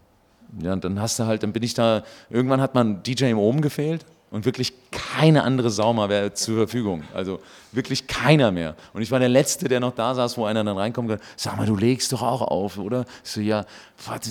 ja, 0.60 0.72
und 0.72 0.84
dann 0.84 1.00
hast 1.00 1.18
du 1.18 1.24
halt, 1.24 1.42
dann 1.42 1.52
bin 1.52 1.62
ich 1.62 1.74
da, 1.74 2.02
irgendwann 2.28 2.60
hat 2.60 2.74
man 2.74 3.02
DJ 3.02 3.26
im 3.26 3.38
Oben 3.38 3.62
gefehlt 3.62 4.04
und 4.30 4.44
wirklich 4.44 4.72
keine 4.90 5.42
andere 5.42 5.70
Sau 5.70 5.92
mehr 5.92 6.08
wäre 6.08 6.32
zur 6.34 6.56
Verfügung. 6.56 7.02
Also 7.12 7.40
wirklich 7.72 8.06
keiner 8.06 8.52
mehr. 8.52 8.76
Und 8.92 9.02
ich 9.02 9.10
war 9.10 9.18
der 9.18 9.28
Letzte, 9.28 9.68
der 9.68 9.80
noch 9.80 9.94
da 9.94 10.14
saß, 10.14 10.38
wo 10.38 10.44
einer 10.44 10.62
dann 10.62 10.76
reinkommt 10.76 11.10
und 11.10 11.16
gesagt, 11.16 11.40
sag 11.40 11.56
mal, 11.56 11.66
du 11.66 11.76
legst 11.76 12.12
doch 12.12 12.22
auch 12.22 12.42
auf, 12.42 12.78
oder? 12.78 13.04
Ich 13.24 13.30
so, 13.30 13.40
ja, 13.40 13.64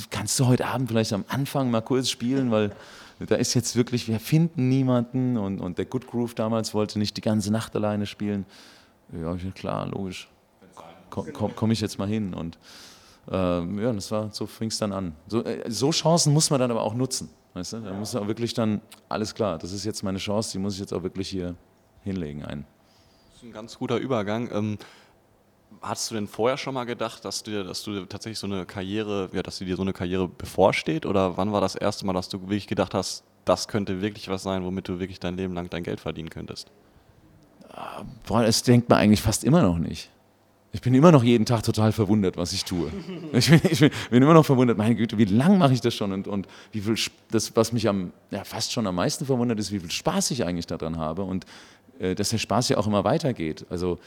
kannst 0.09 0.39
du 0.39 0.47
heute 0.47 0.65
Abend 0.65 0.89
vielleicht 0.89 1.11
am 1.11 1.25
Anfang 1.27 1.69
mal 1.69 1.81
kurz 1.81 2.09
spielen, 2.09 2.49
weil 2.49 2.71
da 3.19 3.35
ist 3.35 3.53
jetzt 3.53 3.75
wirklich, 3.75 4.07
wir 4.07 4.19
finden 4.21 4.69
niemanden 4.69 5.37
und, 5.37 5.59
und 5.59 5.77
der 5.77 5.85
Good 5.85 6.07
Groove 6.07 6.33
damals 6.33 6.73
wollte 6.73 6.97
nicht 6.97 7.17
die 7.17 7.21
ganze 7.21 7.51
Nacht 7.51 7.75
alleine 7.75 8.05
spielen. 8.05 8.45
Ja, 9.11 9.35
klar, 9.53 9.87
logisch. 9.87 10.29
Komme 11.09 11.31
komm, 11.31 11.51
komm 11.55 11.71
ich 11.71 11.81
jetzt 11.81 11.97
mal 11.97 12.07
hin 12.07 12.33
und 12.33 12.57
ähm, 13.31 13.79
ja, 13.79 13.91
das 13.91 14.09
war, 14.11 14.31
so 14.31 14.45
fing 14.45 14.69
es 14.69 14.77
dann 14.77 14.93
an. 14.93 15.13
So, 15.27 15.43
äh, 15.43 15.69
so 15.69 15.91
Chancen 15.91 16.33
muss 16.33 16.49
man 16.49 16.59
dann 16.59 16.71
aber 16.71 16.83
auch 16.83 16.93
nutzen. 16.93 17.29
Weißt 17.53 17.73
du? 17.73 17.79
Da 17.79 17.93
muss 17.93 18.15
auch 18.15 18.27
wirklich 18.27 18.53
dann, 18.53 18.81
alles 19.07 19.33
klar, 19.33 19.57
das 19.57 19.71
ist 19.71 19.85
jetzt 19.85 20.03
meine 20.03 20.19
Chance, 20.19 20.51
die 20.53 20.59
muss 20.59 20.75
ich 20.75 20.79
jetzt 20.79 20.93
auch 20.93 21.03
wirklich 21.03 21.29
hier 21.29 21.55
hinlegen. 22.03 22.45
Ein. 22.45 22.65
Das 23.29 23.37
ist 23.37 23.43
ein 23.43 23.51
ganz 23.51 23.77
guter 23.77 23.97
Übergang. 23.97 24.49
Ähm, 24.51 24.77
hast 25.81 26.09
du 26.09 26.15
denn 26.15 26.27
vorher 26.27 26.57
schon 26.57 26.73
mal 26.73 26.85
gedacht, 26.85 27.25
dass 27.25 27.43
du, 27.43 27.63
dass 27.63 27.83
du 27.83 28.05
tatsächlich 28.05 28.39
so 28.39 28.47
eine 28.47 28.65
Karriere, 28.65 29.29
ja, 29.33 29.41
dass 29.41 29.59
dir 29.59 29.75
so 29.75 29.81
eine 29.81 29.93
Karriere 29.93 30.27
bevorsteht? 30.27 31.05
Oder 31.05 31.37
wann 31.37 31.51
war 31.51 31.61
das 31.61 31.75
erste 31.75 32.05
Mal, 32.05 32.13
dass 32.13 32.29
du 32.29 32.41
wirklich 32.41 32.67
gedacht 32.67 32.93
hast, 32.93 33.23
das 33.45 33.67
könnte 33.67 34.01
wirklich 34.01 34.29
was 34.29 34.43
sein, 34.43 34.63
womit 34.63 34.87
du 34.87 34.99
wirklich 34.99 35.19
dein 35.19 35.35
Leben 35.35 35.53
lang 35.53 35.69
dein 35.69 35.83
Geld 35.83 35.99
verdienen 35.99 36.29
könntest? 36.29 36.71
Boah, 38.27 38.43
das 38.43 38.63
denkt 38.63 38.89
man 38.89 38.99
eigentlich 38.99 39.21
fast 39.21 39.43
immer 39.43 39.61
noch 39.61 39.77
nicht. 39.77 40.09
Ich 40.71 40.81
bin 40.81 40.93
immer 40.93 41.11
noch 41.11 41.23
jeden 41.23 41.45
Tag 41.45 41.63
total 41.63 41.91
verwundert, 41.91 42.37
was 42.37 42.53
ich 42.53 42.63
tue. 42.63 42.91
Ich 43.33 43.49
bin, 43.49 43.61
ich 43.69 43.79
bin, 43.79 43.91
bin 44.11 44.23
immer 44.23 44.33
noch 44.33 44.45
verwundert, 44.45 44.77
meine 44.77 44.95
Güte, 44.95 45.17
wie 45.17 45.25
lange 45.25 45.57
mache 45.57 45.73
ich 45.73 45.81
das 45.81 45.95
schon 45.95 46.11
und, 46.11 46.27
und 46.27 46.47
wie 46.71 46.81
viel, 46.81 46.95
das, 47.31 47.55
was 47.55 47.71
mich 47.71 47.87
am, 47.87 48.11
ja, 48.31 48.43
fast 48.43 48.71
schon 48.71 48.85
am 48.85 48.95
meisten 48.95 49.25
verwundert 49.25 49.59
ist, 49.59 49.71
wie 49.71 49.79
viel 49.79 49.91
Spaß 49.91 50.31
ich 50.31 50.45
eigentlich 50.45 50.67
daran 50.67 50.97
habe 50.97 51.23
und 51.23 51.45
äh, 51.99 52.13
dass 52.13 52.29
der 52.29 52.37
Spaß 52.37 52.69
ja 52.69 52.77
auch 52.77 52.87
immer 52.87 53.03
weitergeht. 53.03 53.65
Also 53.69 53.99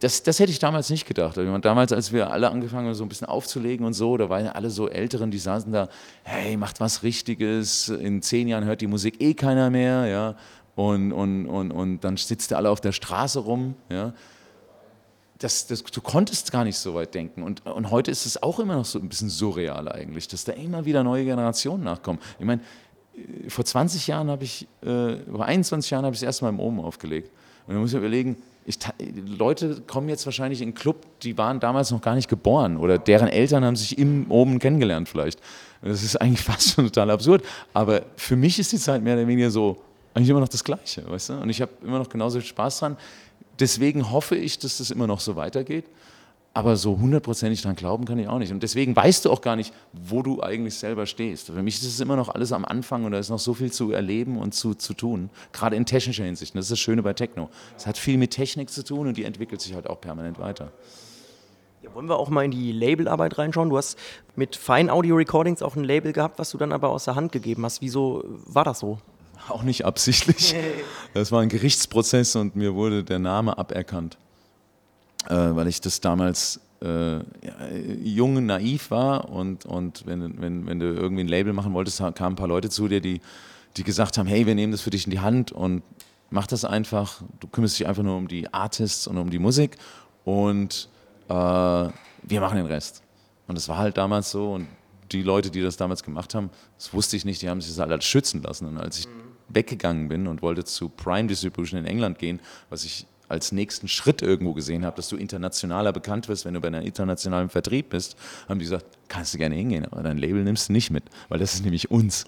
das, 0.00 0.22
das 0.22 0.40
hätte 0.40 0.50
ich 0.50 0.58
damals 0.58 0.90
nicht 0.90 1.06
gedacht. 1.06 1.38
Also, 1.38 1.58
damals, 1.58 1.92
als 1.92 2.12
wir 2.12 2.30
alle 2.30 2.50
angefangen 2.50 2.88
haben, 2.88 2.94
so 2.94 3.04
ein 3.04 3.08
bisschen 3.08 3.28
aufzulegen 3.28 3.86
und 3.86 3.92
so, 3.92 4.16
da 4.16 4.28
waren 4.28 4.46
ja 4.46 4.52
alle 4.52 4.70
so 4.70 4.88
Älteren, 4.88 5.30
die 5.30 5.38
saßen 5.38 5.72
da, 5.72 5.88
hey, 6.24 6.56
macht 6.56 6.80
was 6.80 7.02
Richtiges, 7.02 7.88
in 7.88 8.22
zehn 8.22 8.48
Jahren 8.48 8.64
hört 8.64 8.80
die 8.80 8.86
Musik 8.86 9.20
eh 9.20 9.34
keiner 9.34 9.70
mehr, 9.70 10.06
ja, 10.06 10.36
und, 10.74 11.12
und, 11.12 11.46
und, 11.46 11.70
und 11.70 12.00
dann 12.00 12.16
sitzt 12.16 12.50
ihr 12.50 12.56
alle 12.56 12.70
auf 12.70 12.80
der 12.80 12.92
Straße 12.92 13.38
rum, 13.38 13.74
ja, 13.90 14.12
das, 15.44 15.66
das, 15.66 15.82
du 15.82 16.00
konntest 16.00 16.50
gar 16.50 16.64
nicht 16.64 16.78
so 16.78 16.94
weit 16.94 17.14
denken. 17.14 17.42
Und, 17.42 17.66
und 17.66 17.90
heute 17.90 18.10
ist 18.10 18.24
es 18.24 18.42
auch 18.42 18.58
immer 18.58 18.76
noch 18.76 18.86
so 18.86 18.98
ein 18.98 19.08
bisschen 19.08 19.28
surreal 19.28 19.92
eigentlich, 19.92 20.26
dass 20.26 20.44
da 20.44 20.52
immer 20.52 20.86
wieder 20.86 21.04
neue 21.04 21.24
Generationen 21.24 21.84
nachkommen. 21.84 22.18
Ich 22.38 22.46
meine, 22.46 22.62
äh, 23.14 23.50
vor 23.50 23.64
20 23.64 24.06
Jahren 24.06 24.30
habe 24.30 24.44
ich, 24.44 24.66
äh, 24.82 25.16
vor 25.30 25.44
21 25.44 25.90
Jahren 25.90 26.06
habe 26.06 26.14
ich 26.14 26.20
das 26.20 26.26
erste 26.26 26.44
Mal 26.44 26.48
im 26.48 26.60
Omen 26.60 26.80
aufgelegt. 26.80 27.30
Und 27.66 27.74
da 27.74 27.80
muss 27.80 27.92
ich 27.92 27.98
überlegen, 27.98 28.36
ich, 28.64 28.78
Leute 29.26 29.82
kommen 29.86 30.08
jetzt 30.08 30.24
wahrscheinlich 30.24 30.62
in 30.62 30.68
einen 30.68 30.74
Club, 30.74 31.04
die 31.20 31.36
waren 31.36 31.60
damals 31.60 31.90
noch 31.90 32.00
gar 32.00 32.14
nicht 32.14 32.28
geboren 32.28 32.78
oder 32.78 32.96
deren 32.96 33.28
Eltern 33.28 33.62
haben 33.62 33.76
sich 33.76 33.98
im 33.98 34.30
Omen 34.30 34.58
kennengelernt 34.58 35.10
vielleicht. 35.10 35.40
Das 35.82 36.02
ist 36.02 36.16
eigentlich 36.16 36.40
fast 36.42 36.70
schon 36.70 36.86
total 36.86 37.10
absurd. 37.10 37.44
Aber 37.74 38.02
für 38.16 38.36
mich 38.36 38.58
ist 38.58 38.72
die 38.72 38.78
Zeit 38.78 39.02
mehr 39.02 39.14
oder 39.14 39.26
weniger 39.26 39.50
so, 39.50 39.76
eigentlich 40.14 40.30
immer 40.30 40.40
noch 40.40 40.48
das 40.48 40.64
Gleiche, 40.64 41.02
weißt 41.06 41.30
du? 41.30 41.32
Und 41.34 41.50
ich 41.50 41.60
habe 41.60 41.72
immer 41.82 41.98
noch 41.98 42.08
genauso 42.08 42.38
viel 42.38 42.48
Spaß 42.48 42.78
dran 42.78 42.96
deswegen 43.60 44.10
hoffe 44.10 44.36
ich, 44.36 44.58
dass 44.58 44.78
das 44.78 44.90
immer 44.90 45.06
noch 45.06 45.20
so 45.20 45.36
weitergeht. 45.36 45.84
Aber 46.56 46.76
so 46.76 46.96
hundertprozentig 46.96 47.62
dran 47.62 47.74
glauben 47.74 48.04
kann 48.04 48.16
ich 48.20 48.28
auch 48.28 48.38
nicht. 48.38 48.52
Und 48.52 48.62
deswegen 48.62 48.94
weißt 48.94 49.24
du 49.24 49.32
auch 49.32 49.40
gar 49.40 49.56
nicht, 49.56 49.74
wo 49.92 50.22
du 50.22 50.40
eigentlich 50.40 50.76
selber 50.76 51.04
stehst. 51.04 51.48
Für 51.48 51.62
mich 51.64 51.74
ist 51.74 51.84
es 51.84 51.98
immer 51.98 52.14
noch 52.14 52.28
alles 52.28 52.52
am 52.52 52.64
Anfang 52.64 53.04
und 53.04 53.10
da 53.10 53.18
ist 53.18 53.28
noch 53.28 53.40
so 53.40 53.54
viel 53.54 53.72
zu 53.72 53.90
erleben 53.90 54.38
und 54.38 54.54
zu, 54.54 54.74
zu 54.74 54.94
tun. 54.94 55.30
Gerade 55.52 55.74
in 55.74 55.84
technischer 55.84 56.22
Hinsicht. 56.22 56.54
Und 56.54 56.58
das 56.58 56.66
ist 56.66 56.70
das 56.70 56.78
Schöne 56.78 57.02
bei 57.02 57.12
Techno. 57.12 57.50
Es 57.76 57.88
hat 57.88 57.98
viel 57.98 58.18
mit 58.18 58.30
Technik 58.30 58.70
zu 58.70 58.84
tun 58.84 59.08
und 59.08 59.16
die 59.16 59.24
entwickelt 59.24 59.60
sich 59.60 59.74
halt 59.74 59.90
auch 59.90 60.00
permanent 60.00 60.38
weiter. 60.38 60.70
Ja, 61.82 61.92
wollen 61.92 62.08
wir 62.08 62.18
auch 62.18 62.28
mal 62.28 62.44
in 62.44 62.52
die 62.52 62.70
Labelarbeit 62.70 63.36
reinschauen? 63.36 63.68
Du 63.68 63.76
hast 63.76 63.98
mit 64.36 64.54
Fine 64.54 64.92
Audio 64.92 65.16
Recordings 65.16 65.60
auch 65.60 65.74
ein 65.74 65.82
Label 65.82 66.12
gehabt, 66.12 66.38
was 66.38 66.50
du 66.50 66.58
dann 66.58 66.70
aber 66.70 66.90
aus 66.90 67.04
der 67.04 67.16
Hand 67.16 67.32
gegeben 67.32 67.64
hast. 67.64 67.82
Wieso 67.82 68.22
war 68.46 68.62
das 68.62 68.78
so? 68.78 69.00
Auch 69.48 69.62
nicht 69.62 69.84
absichtlich. 69.84 70.54
Das 71.12 71.32
war 71.32 71.40
ein 71.40 71.48
Gerichtsprozess 71.48 72.36
und 72.36 72.56
mir 72.56 72.74
wurde 72.74 73.04
der 73.04 73.18
Name 73.18 73.56
aberkannt. 73.58 74.16
äh, 75.28 75.34
weil 75.34 75.68
ich 75.68 75.80
das 75.80 76.00
damals 76.00 76.60
äh, 76.82 77.20
jung, 78.02 78.44
naiv 78.44 78.90
war 78.90 79.30
und, 79.30 79.64
und 79.64 80.06
wenn, 80.06 80.40
wenn, 80.40 80.66
wenn 80.66 80.78
du 80.78 80.86
irgendwie 80.86 81.24
ein 81.24 81.28
Label 81.28 81.52
machen 81.52 81.72
wolltest, 81.72 81.98
kamen 81.98 82.34
ein 82.34 82.36
paar 82.36 82.48
Leute 82.48 82.68
zu 82.68 82.88
dir, 82.88 83.00
die, 83.00 83.20
die 83.76 83.84
gesagt 83.84 84.18
haben, 84.18 84.26
hey, 84.26 84.46
wir 84.46 84.54
nehmen 84.54 84.72
das 84.72 84.82
für 84.82 84.90
dich 84.90 85.06
in 85.06 85.10
die 85.10 85.20
Hand 85.20 85.52
und 85.52 85.82
mach 86.30 86.46
das 86.46 86.64
einfach. 86.64 87.22
Du 87.40 87.48
kümmerst 87.48 87.78
dich 87.78 87.86
einfach 87.86 88.02
nur 88.02 88.16
um 88.16 88.28
die 88.28 88.52
Artists 88.52 89.06
und 89.06 89.16
um 89.18 89.30
die 89.30 89.38
Musik 89.38 89.76
und 90.24 90.88
äh, 91.28 91.32
wir 91.32 92.40
machen 92.40 92.56
den 92.56 92.66
Rest. 92.66 93.02
Und 93.46 93.56
das 93.56 93.68
war 93.68 93.78
halt 93.78 93.96
damals 93.96 94.30
so 94.30 94.52
und 94.52 94.66
die 95.12 95.22
Leute, 95.22 95.50
die 95.50 95.60
das 95.62 95.76
damals 95.76 96.02
gemacht 96.02 96.34
haben, 96.34 96.50
das 96.76 96.92
wusste 96.92 97.16
ich 97.16 97.24
nicht, 97.24 97.40
die 97.42 97.48
haben 97.48 97.60
sich 97.60 97.74
das 97.74 97.86
halt 97.86 98.04
schützen 98.04 98.42
lassen. 98.42 98.66
Und 98.66 98.78
als 98.78 98.98
ich. 99.00 99.08
Weggegangen 99.48 100.08
bin 100.08 100.26
und 100.26 100.42
wollte 100.42 100.64
zu 100.64 100.88
Prime 100.88 101.28
Distribution 101.28 101.80
in 101.80 101.86
England 101.86 102.18
gehen, 102.18 102.40
was 102.70 102.84
ich 102.84 103.06
als 103.28 103.52
nächsten 103.52 103.88
Schritt 103.88 104.22
irgendwo 104.22 104.52
gesehen 104.52 104.84
habe, 104.84 104.96
dass 104.96 105.08
du 105.08 105.16
internationaler 105.16 105.92
bekannt 105.92 106.28
wirst, 106.28 106.44
wenn 106.44 106.54
du 106.54 106.60
bei 106.60 106.68
einem 106.68 106.84
internationalen 106.84 107.48
Vertrieb 107.48 107.90
bist, 107.90 108.16
haben 108.48 108.58
die 108.58 108.64
gesagt, 108.64 108.86
kannst 109.08 109.34
du 109.34 109.38
gerne 109.38 109.54
hingehen, 109.54 109.86
aber 109.86 110.02
dein 110.02 110.18
Label 110.18 110.44
nimmst 110.44 110.68
du 110.68 110.72
nicht 110.72 110.90
mit, 110.90 111.04
weil 111.28 111.38
das 111.38 111.54
ist 111.54 111.64
nämlich 111.64 111.90
uns. 111.90 112.26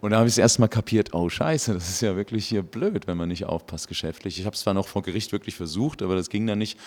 Und 0.00 0.10
da 0.10 0.18
habe 0.18 0.28
ich 0.28 0.34
es 0.34 0.38
erstmal 0.38 0.68
kapiert, 0.68 1.14
oh 1.14 1.28
scheiße, 1.28 1.72
das 1.74 1.88
ist 1.88 2.02
ja 2.02 2.16
wirklich 2.16 2.46
hier 2.46 2.62
blöd, 2.62 3.06
wenn 3.06 3.16
man 3.16 3.28
nicht 3.28 3.46
aufpasst 3.46 3.88
geschäftlich. 3.88 4.38
Ich 4.38 4.46
habe 4.46 4.54
es 4.54 4.60
zwar 4.60 4.74
noch 4.74 4.88
vor 4.88 5.02
Gericht 5.02 5.32
wirklich 5.32 5.56
versucht, 5.56 6.02
aber 6.02 6.16
das 6.16 6.28
ging 6.28 6.46
dann 6.46 6.58
nicht. 6.58 6.78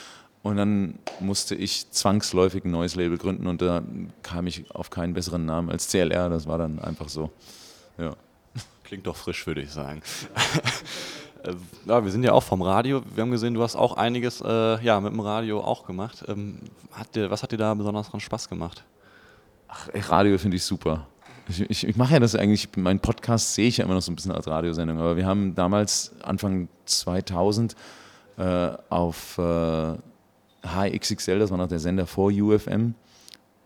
Und 0.41 0.55
dann 0.55 0.99
musste 1.19 1.55
ich 1.55 1.91
zwangsläufig 1.91 2.63
ein 2.63 2.71
neues 2.71 2.95
Label 2.95 3.17
gründen 3.17 3.47
und 3.47 3.61
da 3.61 3.83
kam 4.23 4.47
ich 4.47 4.71
auf 4.71 4.89
keinen 4.89 5.13
besseren 5.13 5.45
Namen 5.45 5.69
als 5.69 5.89
CLR. 5.89 6.29
Das 6.29 6.47
war 6.47 6.57
dann 6.57 6.79
einfach 6.79 7.09
so. 7.09 7.29
Ja. 7.97 8.15
Klingt 8.89 9.05
doch 9.05 9.15
frisch, 9.15 9.45
würde 9.45 9.61
ich 9.61 9.71
sagen. 9.71 10.01
Äh, 11.41 11.53
ja, 11.85 12.03
wir 12.03 12.11
sind 12.11 12.23
ja 12.23 12.33
auch 12.33 12.43
vom 12.43 12.61
Radio. 12.61 13.01
Wir 13.15 13.21
haben 13.21 13.31
gesehen, 13.31 13.53
du 13.53 13.63
hast 13.63 13.77
auch 13.77 13.95
einiges 13.95 14.41
äh, 14.41 14.83
ja, 14.83 14.99
mit 14.99 15.13
dem 15.13 15.21
Radio 15.21 15.61
auch 15.61 15.85
gemacht. 15.85 16.25
Ähm, 16.27 16.57
hat 16.91 17.15
dir, 17.15 17.31
was 17.31 17.43
hat 17.43 17.53
dir 17.53 17.57
da 17.57 17.73
besonders 17.75 18.09
dran 18.09 18.19
Spaß 18.19 18.49
gemacht? 18.49 18.83
Ach, 19.69 19.87
Radio 20.09 20.37
finde 20.37 20.57
ich 20.57 20.65
super. 20.65 21.07
Ich, 21.47 21.61
ich, 21.61 21.87
ich 21.87 21.95
mache 21.95 22.15
ja 22.15 22.19
das 22.19 22.35
eigentlich, 22.35 22.67
meinen 22.75 22.99
Podcast 22.99 23.53
sehe 23.53 23.69
ich 23.69 23.77
ja 23.77 23.85
immer 23.85 23.93
noch 23.93 24.01
so 24.01 24.11
ein 24.11 24.17
bisschen 24.17 24.33
als 24.33 24.49
Radiosendung, 24.49 24.99
aber 24.99 25.15
wir 25.15 25.25
haben 25.25 25.55
damals, 25.55 26.11
Anfang 26.23 26.67
2000, 26.83 27.73
äh, 28.35 28.71
auf 28.89 29.37
äh, 29.37 29.93
HXXL, 30.67 31.39
das 31.39 31.51
war 31.51 31.57
noch 31.57 31.69
der 31.69 31.79
Sender 31.79 32.05
vor 32.05 32.33
UFM, 32.33 32.95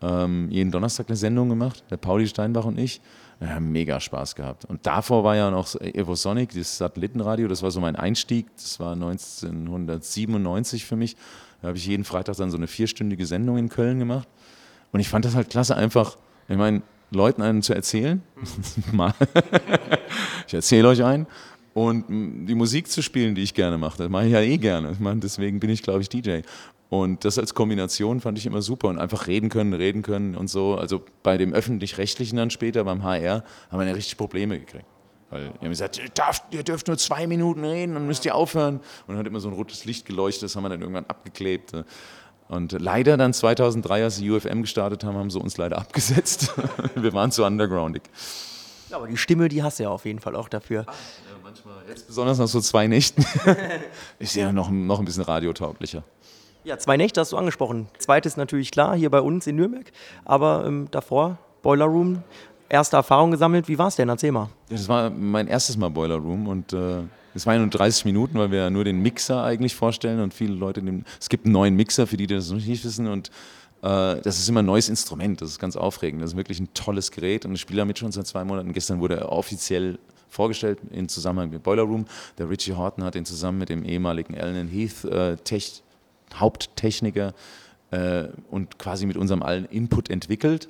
ähm, 0.00 0.48
jeden 0.48 0.70
Donnerstag 0.70 1.08
eine 1.08 1.16
Sendung 1.16 1.48
gemacht, 1.48 1.82
der 1.90 1.96
Pauli 1.96 2.28
Steinbach 2.28 2.66
und 2.66 2.78
ich. 2.78 3.00
Haben 3.46 3.72
mega 3.72 4.00
Spaß 4.00 4.34
gehabt. 4.34 4.64
Und 4.64 4.86
davor 4.86 5.24
war 5.24 5.36
ja 5.36 5.50
noch 5.50 5.74
Evosonic, 5.80 6.54
das 6.54 6.78
Satellitenradio, 6.78 7.48
das 7.48 7.62
war 7.62 7.70
so 7.70 7.80
mein 7.80 7.96
Einstieg. 7.96 8.46
Das 8.56 8.80
war 8.80 8.92
1997 8.92 10.84
für 10.84 10.96
mich. 10.96 11.16
Da 11.60 11.68
habe 11.68 11.78
ich 11.78 11.86
jeden 11.86 12.04
Freitag 12.04 12.36
dann 12.36 12.50
so 12.50 12.56
eine 12.56 12.66
vierstündige 12.66 13.26
Sendung 13.26 13.58
in 13.58 13.68
Köln 13.68 13.98
gemacht. 13.98 14.28
Und 14.92 15.00
ich 15.00 15.08
fand 15.08 15.24
das 15.24 15.34
halt 15.34 15.50
klasse, 15.50 15.76
einfach, 15.76 16.16
ich 16.48 16.56
meine, 16.56 16.82
Leuten 17.10 17.42
einen 17.42 17.62
zu 17.62 17.74
erzählen. 17.74 18.22
ich 20.46 20.54
erzähle 20.54 20.88
euch 20.88 21.02
einen. 21.02 21.26
Und 21.74 22.04
die 22.46 22.54
Musik 22.54 22.88
zu 22.88 23.02
spielen, 23.02 23.34
die 23.34 23.42
ich 23.42 23.52
gerne 23.52 23.78
mache, 23.78 23.98
das 23.98 24.08
mache 24.08 24.26
ich 24.26 24.32
ja 24.32 24.40
eh 24.40 24.58
gerne. 24.58 24.92
Ich 24.92 25.00
meine, 25.00 25.18
deswegen 25.18 25.58
bin 25.58 25.70
ich, 25.70 25.82
glaube 25.82 26.02
ich, 26.02 26.08
DJ. 26.08 26.42
Und 26.90 27.24
das 27.24 27.38
als 27.38 27.54
Kombination 27.54 28.20
fand 28.20 28.38
ich 28.38 28.46
immer 28.46 28.62
super 28.62 28.88
und 28.88 28.98
einfach 28.98 29.26
reden 29.26 29.48
können, 29.48 29.72
reden 29.72 30.02
können 30.02 30.36
und 30.36 30.48
so. 30.48 30.76
Also 30.76 31.02
bei 31.22 31.36
dem 31.36 31.52
Öffentlich-Rechtlichen 31.52 32.36
dann 32.36 32.50
später, 32.50 32.84
beim 32.84 33.02
HR, 33.02 33.42
haben 33.70 33.80
wir 33.80 33.86
ja 33.86 33.94
richtig 33.94 34.16
Probleme 34.16 34.60
gekriegt. 34.60 34.84
Weil 35.30 35.48
die 35.48 35.64
haben 35.64 35.70
gesagt, 35.70 35.98
ihr, 35.98 36.08
darf, 36.10 36.42
ihr 36.50 36.62
dürft 36.62 36.86
nur 36.86 36.96
zwei 36.96 37.26
Minuten 37.26 37.64
reden, 37.64 37.94
dann 37.94 38.06
müsst 38.06 38.24
ihr 38.24 38.34
aufhören. 38.34 38.76
Und 38.76 39.08
dann 39.08 39.18
hat 39.18 39.26
immer 39.26 39.40
so 39.40 39.48
ein 39.48 39.54
rotes 39.54 39.84
Licht 39.84 40.06
geleuchtet, 40.06 40.44
das 40.44 40.56
haben 40.56 40.62
wir 40.62 40.68
dann 40.68 40.80
irgendwann 40.80 41.06
abgeklebt. 41.06 41.72
Und 42.48 42.72
leider 42.72 43.16
dann 43.16 43.32
2003, 43.32 44.04
als 44.04 44.18
die 44.18 44.30
UFM 44.30 44.62
gestartet 44.62 45.02
haben, 45.02 45.16
haben 45.16 45.30
sie 45.30 45.40
uns 45.40 45.56
leider 45.56 45.78
abgesetzt. 45.78 46.54
wir 46.94 47.12
waren 47.12 47.32
zu 47.32 47.44
undergroundig. 47.44 48.02
Ja, 48.90 48.98
aber 48.98 49.08
die 49.08 49.16
Stimme, 49.16 49.48
die 49.48 49.62
hast 49.62 49.78
du 49.78 49.84
ja 49.84 49.88
auf 49.88 50.04
jeden 50.04 50.20
Fall 50.20 50.36
auch 50.36 50.48
dafür. 50.48 50.84
Ach, 50.86 50.92
ja, 50.92 51.36
manchmal, 51.42 51.76
jetzt 51.88 52.06
besonders 52.06 52.38
nach 52.38 52.46
so 52.46 52.60
zwei 52.60 52.86
Nächten, 52.86 53.24
ist 54.18 54.36
ja 54.36 54.52
noch, 54.52 54.70
noch 54.70 54.98
ein 54.98 55.04
bisschen 55.04 55.24
radiotauglicher. 55.24 56.04
Ja, 56.64 56.78
zwei 56.78 56.96
Nächte 56.96 57.20
hast 57.20 57.32
du 57.32 57.36
angesprochen. 57.36 57.88
Zweites 57.98 58.38
natürlich 58.38 58.70
klar, 58.70 58.96
hier 58.96 59.10
bei 59.10 59.20
uns 59.20 59.46
in 59.46 59.56
Nürnberg. 59.56 59.92
Aber 60.24 60.64
ähm, 60.66 60.88
davor, 60.90 61.36
Boiler 61.62 61.84
Room, 61.84 62.22
erste 62.70 62.96
Erfahrung 62.96 63.30
gesammelt. 63.30 63.68
Wie 63.68 63.76
war 63.76 63.88
es 63.88 63.96
denn? 63.96 64.08
Erzähl 64.08 64.32
mal. 64.32 64.48
Das 64.70 64.88
war 64.88 65.10
mein 65.10 65.46
erstes 65.46 65.76
Mal 65.76 65.90
Boiler 65.90 66.16
Room 66.16 66.48
und 66.48 66.72
äh, 66.72 67.02
es 67.34 67.46
waren 67.46 67.60
nur 67.60 67.68
30 67.68 68.06
Minuten, 68.06 68.38
weil 68.38 68.50
wir 68.50 68.60
ja 68.60 68.70
nur 68.70 68.84
den 68.84 69.00
Mixer 69.02 69.44
eigentlich 69.44 69.74
vorstellen 69.74 70.20
und 70.20 70.32
viele 70.32 70.54
Leute 70.54 70.80
nehmen. 70.80 71.04
Es 71.20 71.28
gibt 71.28 71.44
einen 71.44 71.52
neuen 71.52 71.76
Mixer, 71.76 72.06
für 72.06 72.16
die, 72.16 72.26
die 72.26 72.34
das 72.34 72.50
noch 72.50 72.56
nicht 72.56 72.84
wissen 72.84 73.08
und 73.08 73.28
äh, 73.82 74.20
das 74.22 74.38
ist 74.38 74.48
immer 74.48 74.62
ein 74.62 74.66
neues 74.66 74.88
Instrument, 74.88 75.42
das 75.42 75.50
ist 75.50 75.58
ganz 75.58 75.76
aufregend. 75.76 76.22
Das 76.22 76.30
ist 76.30 76.36
wirklich 76.36 76.60
ein 76.60 76.72
tolles 76.72 77.10
Gerät 77.10 77.44
und 77.44 77.54
ich 77.54 77.60
spiele 77.60 77.78
damit 77.78 77.98
schon 77.98 78.10
seit 78.10 78.26
zwei 78.26 78.42
Monaten. 78.42 78.72
Gestern 78.72 79.00
wurde 79.00 79.16
er 79.16 79.32
offiziell 79.32 79.98
vorgestellt 80.30 80.78
in 80.90 81.08
Zusammenhang 81.10 81.50
mit 81.50 81.62
Boiler 81.62 81.82
Room. 81.82 82.06
Der 82.38 82.48
Richie 82.48 82.72
Horton 82.72 83.04
hat 83.04 83.14
ihn 83.16 83.26
zusammen 83.26 83.58
mit 83.58 83.68
dem 83.68 83.84
ehemaligen 83.84 84.34
Alan 84.34 84.68
Heath 84.68 85.04
äh, 85.04 85.36
Tech 85.36 85.83
Haupttechniker 86.40 87.34
äh, 87.90 88.28
und 88.50 88.78
quasi 88.78 89.06
mit 89.06 89.16
unserem 89.16 89.42
allen 89.42 89.66
Input 89.66 90.10
entwickelt. 90.10 90.68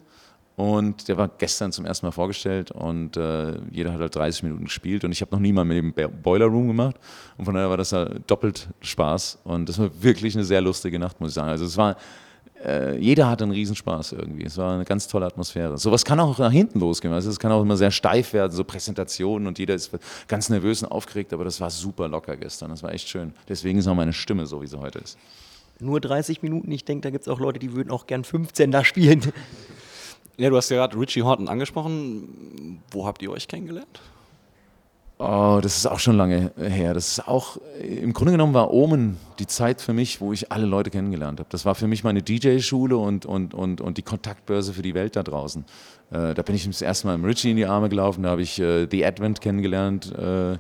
Und 0.57 1.09
der 1.09 1.17
war 1.17 1.29
gestern 1.39 1.73
zum 1.73 1.85
ersten 1.85 2.07
Mal 2.07 2.13
vorgestellt 2.13 2.71
und 2.71 3.17
äh, 3.17 3.59
jeder 3.73 3.93
hat 3.93 4.01
halt 4.01 4.15
30 4.15 4.45
Minuten 4.45 4.65
gespielt 4.65 5.05
und 5.05 5.11
ich 5.11 5.21
habe 5.21 5.33
noch 5.33 5.41
nie 5.41 5.53
mal 5.53 5.65
mit 5.65 5.99
dem 5.99 6.23
Boiler 6.23 6.47
Room 6.47 6.69
gemacht 6.69 6.95
und 7.37 7.45
von 7.45 7.55
daher 7.55 7.71
war 7.71 7.77
das 7.77 7.93
halt 7.93 8.23
doppelt 8.31 8.69
Spaß 8.81 9.41
und 9.43 9.69
das 9.69 9.81
war 9.81 9.91
wirklich 10.01 10.37
eine 10.37 10.45
sehr 10.45 10.61
lustige 10.61 11.01
Nacht, 11.01 11.21
muss 11.21 11.31
ich 11.31 11.35
sagen. 11.35 11.49
Also 11.49 11.65
es 11.65 11.77
war, 11.77 11.97
äh, 12.65 12.97
jeder 12.99 13.29
hatte 13.29 13.43
einen 13.43 13.53
Riesenspaß 13.53 14.13
irgendwie. 14.13 14.45
Es 14.45 14.57
war 14.57 14.75
eine 14.77 14.85
ganz 14.85 15.09
tolle 15.09 15.27
Atmosphäre. 15.27 15.77
Sowas 15.77 16.05
kann 16.05 16.21
auch 16.21 16.39
nach 16.39 16.53
hinten 16.53 16.79
losgehen. 16.79 17.13
Also 17.13 17.31
es 17.31 17.41
kann 17.41 17.51
auch 17.51 17.63
immer 17.63 17.77
sehr 17.77 17.91
steif 17.91 18.33
werden, 18.33 18.53
so 18.53 18.63
Präsentationen 18.63 19.49
und 19.49 19.59
jeder 19.59 19.75
ist 19.75 19.91
ganz 20.29 20.51
nervös 20.51 20.85
und 20.85 20.93
aufgeregt, 20.93 21.33
aber 21.33 21.43
das 21.43 21.61
war 21.61 21.71
super 21.71 22.07
locker 22.07 22.37
gestern. 22.37 22.71
Das 22.71 22.85
war 22.85 22.93
echt 22.93 23.09
schön. 23.09 23.33
Deswegen 23.49 23.81
ist 23.81 23.89
auch 23.89 23.97
meine 23.97 24.13
Stimme 24.13 24.47
so, 24.47 24.63
wie 24.63 24.69
sie 24.69 24.79
heute 24.79 25.01
ist 25.01 25.19
nur 25.81 26.01
30 26.01 26.43
Minuten. 26.43 26.71
Ich 26.73 26.85
denke, 26.85 27.03
da 27.03 27.11
gibt 27.11 27.23
es 27.23 27.29
auch 27.29 27.41
Leute, 27.41 27.59
die 27.59 27.73
würden 27.75 27.91
auch 27.91 28.07
gern 28.07 28.25
15 28.25 28.71
da 28.71 28.85
spielen. 28.85 29.33
Ja, 30.37 30.51
du 30.51 30.57
hast 30.57 30.69
ja 30.69 30.79
gerade 30.79 30.99
Richie 30.99 31.23
Horton 31.23 31.49
angesprochen. 31.49 32.83
Wo 32.91 33.07
habt 33.07 33.23
ihr 33.23 33.31
euch 33.31 33.47
kennengelernt? 33.47 34.01
Oh, 35.19 35.61
das 35.63 35.77
ist 35.77 35.87
auch 35.87 36.01
schon 36.01 36.17
lange 36.17 36.51
her. 36.59 36.93
Das 36.93 37.07
ist 37.07 37.29
auch, 37.29 37.57
im 37.81 38.13
Grunde 38.13 38.33
genommen 38.33 38.53
war 38.53 38.73
Omen 38.73 39.17
die 39.39 39.47
Zeit 39.47 39.81
für 39.81 39.93
mich, 39.93 40.21
wo 40.21 40.33
ich 40.33 40.51
alle 40.51 40.67
Leute 40.67 40.91
kennengelernt 40.91 41.39
habe. 41.39 41.49
Das 41.51 41.65
war 41.65 41.77
für 41.77 41.87
mich 41.87 42.03
meine 42.03 42.21
DJ-Schule 42.21 42.97
und, 42.97 43.25
und, 43.25 43.55
und, 43.55 43.81
und 43.81 43.97
die 43.97 44.03
Kontaktbörse 44.03 44.73
für 44.73 44.83
die 44.83 44.95
Welt 44.95 45.15
da 45.15 45.23
draußen. 45.23 45.65
Äh, 46.11 46.35
da 46.35 46.43
bin 46.43 46.57
ich 46.57 46.67
das 46.67 46.83
erste 46.83 47.07
Mal 47.07 47.15
im 47.15 47.25
Richie 47.25 47.53
in 47.53 47.57
die 47.57 47.67
Arme 47.67 47.89
gelaufen, 47.89 48.25
da 48.25 48.31
habe 48.31 48.43
ich 48.43 48.59
äh, 48.59 48.89
The 48.91 49.07
Advent 49.07 49.41
kennengelernt. 49.41 50.13
Äh, 50.19 50.55
äh, 50.55 50.59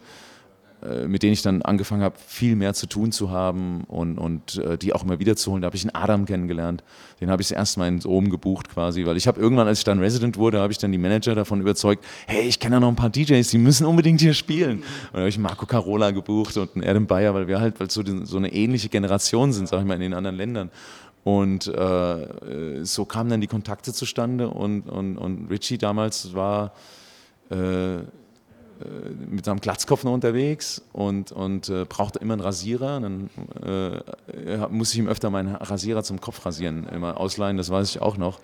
mit 1.06 1.22
denen 1.22 1.32
ich 1.32 1.42
dann 1.42 1.62
angefangen 1.62 2.02
habe, 2.02 2.16
viel 2.26 2.56
mehr 2.56 2.74
zu 2.74 2.86
tun 2.86 3.12
zu 3.12 3.30
haben 3.30 3.84
und, 3.84 4.18
und 4.18 4.58
äh, 4.58 4.76
die 4.76 4.92
auch 4.92 5.02
immer 5.04 5.18
wieder 5.18 5.36
zu 5.36 5.52
holen. 5.52 5.62
Da 5.62 5.66
habe 5.66 5.76
ich 5.76 5.84
einen 5.84 5.94
Adam 5.94 6.26
kennengelernt. 6.26 6.82
Den 7.20 7.30
habe 7.30 7.42
ich 7.42 7.48
das 7.48 7.56
erste 7.56 7.80
Mal 7.80 7.88
ins 7.88 8.06
Oben 8.06 8.30
gebucht 8.30 8.68
quasi, 8.68 9.06
weil 9.06 9.16
ich 9.16 9.26
habe 9.26 9.40
irgendwann, 9.40 9.66
als 9.66 9.78
ich 9.78 9.84
dann 9.84 9.98
Resident 9.98 10.36
wurde, 10.36 10.60
habe 10.60 10.72
ich 10.72 10.78
dann 10.78 10.92
die 10.92 10.98
Manager 10.98 11.34
davon 11.34 11.60
überzeugt, 11.60 12.04
hey, 12.26 12.46
ich 12.46 12.60
kenne 12.60 12.76
ja 12.76 12.80
noch 12.80 12.88
ein 12.88 12.96
paar 12.96 13.10
DJs, 13.10 13.48
die 13.48 13.58
müssen 13.58 13.86
unbedingt 13.86 14.20
hier 14.20 14.34
spielen. 14.34 14.78
Und 14.78 14.84
dann 15.12 15.20
habe 15.20 15.28
ich 15.28 15.38
Marco 15.38 15.66
Carola 15.66 16.10
gebucht 16.10 16.56
und 16.56 16.74
einen 16.74 16.84
Adam 16.84 17.06
Bayer, 17.06 17.34
weil 17.34 17.48
wir 17.48 17.60
halt 17.60 17.80
weil 17.80 17.90
so, 17.90 18.02
die, 18.02 18.24
so 18.24 18.36
eine 18.36 18.52
ähnliche 18.52 18.88
Generation 18.88 19.52
sind, 19.52 19.68
sag 19.68 19.80
ich 19.80 19.86
mal, 19.86 19.94
in 19.94 20.00
den 20.00 20.14
anderen 20.14 20.36
Ländern. 20.36 20.70
Und 21.22 21.66
äh, 21.68 22.84
so 22.84 23.04
kamen 23.06 23.30
dann 23.30 23.40
die 23.40 23.46
Kontakte 23.46 23.94
zustande 23.94 24.48
und, 24.48 24.82
und, 24.82 25.18
und 25.18 25.50
Richie 25.50 25.78
damals 25.78 26.34
war... 26.34 26.72
Äh, 26.74 26.84
äh, 27.54 27.98
mit 29.30 29.44
seinem 29.44 29.60
Glatzkopf 29.60 30.04
noch 30.04 30.12
unterwegs 30.12 30.82
und, 30.92 31.32
und 31.32 31.68
äh, 31.68 31.84
brauchte 31.84 32.18
immer 32.18 32.34
einen 32.34 32.42
Rasierer. 32.42 33.00
Dann 33.00 33.30
äh, 33.62 34.68
musste 34.68 34.96
ich 34.96 34.98
ihm 34.98 35.08
öfter 35.08 35.30
meinen 35.30 35.54
Rasierer 35.54 36.02
zum 36.02 36.20
Kopfrasieren 36.20 36.88
immer 36.88 37.18
ausleihen, 37.18 37.56
das 37.56 37.70
weiß 37.70 37.90
ich 37.90 38.02
auch 38.02 38.16
noch. 38.16 38.40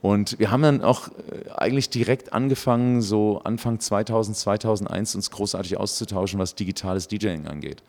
Und 0.00 0.38
wir 0.38 0.50
haben 0.50 0.62
dann 0.62 0.82
auch 0.82 1.08
äh, 1.08 1.50
eigentlich 1.56 1.90
direkt 1.90 2.32
angefangen, 2.32 3.02
so 3.02 3.40
Anfang 3.44 3.80
2000, 3.80 4.36
2001 4.36 5.14
uns 5.14 5.30
großartig 5.30 5.76
auszutauschen, 5.76 6.38
was 6.38 6.54
digitales 6.54 7.08
DJing 7.08 7.46
angeht. 7.46 7.82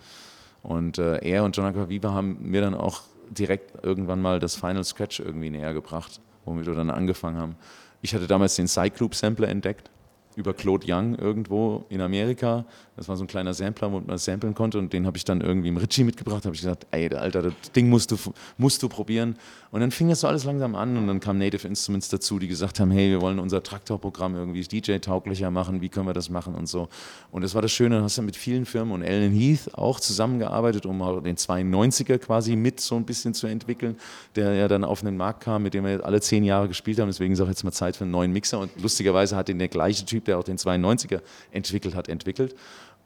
Und 0.63 0.97
äh, 0.97 1.17
er 1.19 1.43
und 1.43 1.55
Jonathan 1.55 1.89
Viva 1.89 2.13
haben 2.13 2.37
mir 2.41 2.61
dann 2.61 2.73
auch 2.73 3.01
direkt 3.29 3.83
irgendwann 3.83 4.21
mal 4.21 4.39
das 4.39 4.55
Final 4.55 4.83
Scratch 4.83 5.19
irgendwie 5.19 5.49
näher 5.49 5.73
gebracht, 5.73 6.19
womit 6.45 6.65
wir 6.65 6.75
dann 6.75 6.89
angefangen 6.89 7.37
haben. 7.37 7.55
Ich 8.01 8.13
hatte 8.13 8.27
damals 8.27 8.55
den 8.55 8.67
Cycloop 8.67 9.15
Sampler 9.15 9.47
entdeckt 9.49 9.89
über 10.35 10.53
Claude 10.53 10.85
Young 10.87 11.15
irgendwo 11.15 11.85
in 11.89 12.01
Amerika. 12.01 12.65
Das 12.95 13.09
war 13.09 13.17
so 13.17 13.23
ein 13.23 13.27
kleiner 13.27 13.53
Sampler, 13.53 13.91
wo 13.91 13.99
man 13.99 14.17
samplen 14.17 14.53
konnte 14.53 14.79
und 14.79 14.93
den 14.93 15.05
habe 15.05 15.17
ich 15.17 15.25
dann 15.25 15.41
irgendwie 15.41 15.67
im 15.67 15.77
Ritchie 15.77 16.03
mitgebracht. 16.03 16.45
habe 16.45 16.55
ich 16.55 16.61
gesagt, 16.61 16.87
ey, 16.91 17.13
Alter, 17.13 17.41
das 17.41 17.53
Ding 17.75 17.89
musst 17.89 18.11
du, 18.11 18.17
musst 18.57 18.81
du 18.83 18.89
probieren. 18.89 19.35
Und 19.71 19.81
dann 19.81 19.91
fing 19.91 20.07
das 20.07 20.21
so 20.21 20.27
alles 20.27 20.45
langsam 20.45 20.75
an 20.75 20.95
und 20.95 21.07
dann 21.07 21.19
kamen 21.19 21.39
Native 21.39 21.67
Instruments 21.67 22.07
dazu, 22.07 22.39
die 22.39 22.47
gesagt 22.47 22.79
haben, 22.79 22.91
hey, 22.91 23.09
wir 23.09 23.21
wollen 23.21 23.39
unser 23.39 23.61
Traktorprogramm 23.61 24.35
irgendwie 24.35 24.61
DJ-tauglicher 24.61 25.51
machen, 25.51 25.81
wie 25.81 25.89
können 25.89 26.07
wir 26.07 26.13
das 26.13 26.29
machen 26.29 26.55
und 26.55 26.67
so. 26.67 26.87
Und 27.31 27.41
das 27.41 27.55
war 27.55 27.61
das 27.61 27.73
Schöne, 27.73 27.95
dann 27.95 28.05
hast 28.05 28.17
du 28.17 28.21
mit 28.21 28.37
vielen 28.37 28.65
Firmen 28.65 28.93
und 28.93 29.03
Alan 29.03 29.33
Heath 29.33 29.73
auch 29.73 29.99
zusammengearbeitet, 29.99 30.85
um 30.85 30.99
den 31.23 31.35
92er 31.35 32.17
quasi 32.19 32.55
mit 32.55 32.79
so 32.79 32.95
ein 32.95 33.03
bisschen 33.03 33.33
zu 33.33 33.47
entwickeln, 33.47 33.97
der 34.35 34.53
ja 34.53 34.69
dann 34.69 34.85
auf 34.85 35.01
den 35.01 35.17
Markt 35.17 35.43
kam, 35.43 35.63
mit 35.63 35.73
dem 35.73 35.83
wir 35.83 36.05
alle 36.05 36.21
zehn 36.21 36.45
Jahre 36.45 36.69
gespielt 36.69 36.99
haben. 36.99 37.09
Deswegen 37.09 37.33
ist 37.33 37.41
auch 37.41 37.49
jetzt 37.49 37.65
mal 37.65 37.71
Zeit 37.71 37.97
für 37.97 38.05
einen 38.05 38.11
neuen 38.11 38.31
Mixer 38.31 38.59
und 38.59 38.71
lustigerweise 38.81 39.35
hat 39.35 39.49
den 39.49 39.59
der 39.59 39.67
gleiche 39.67 40.05
Typ, 40.05 40.24
der 40.25 40.37
auch 40.37 40.43
den 40.43 40.57
92er 40.57 41.21
entwickelt 41.51 41.95
hat, 41.95 42.09
entwickelt. 42.09 42.55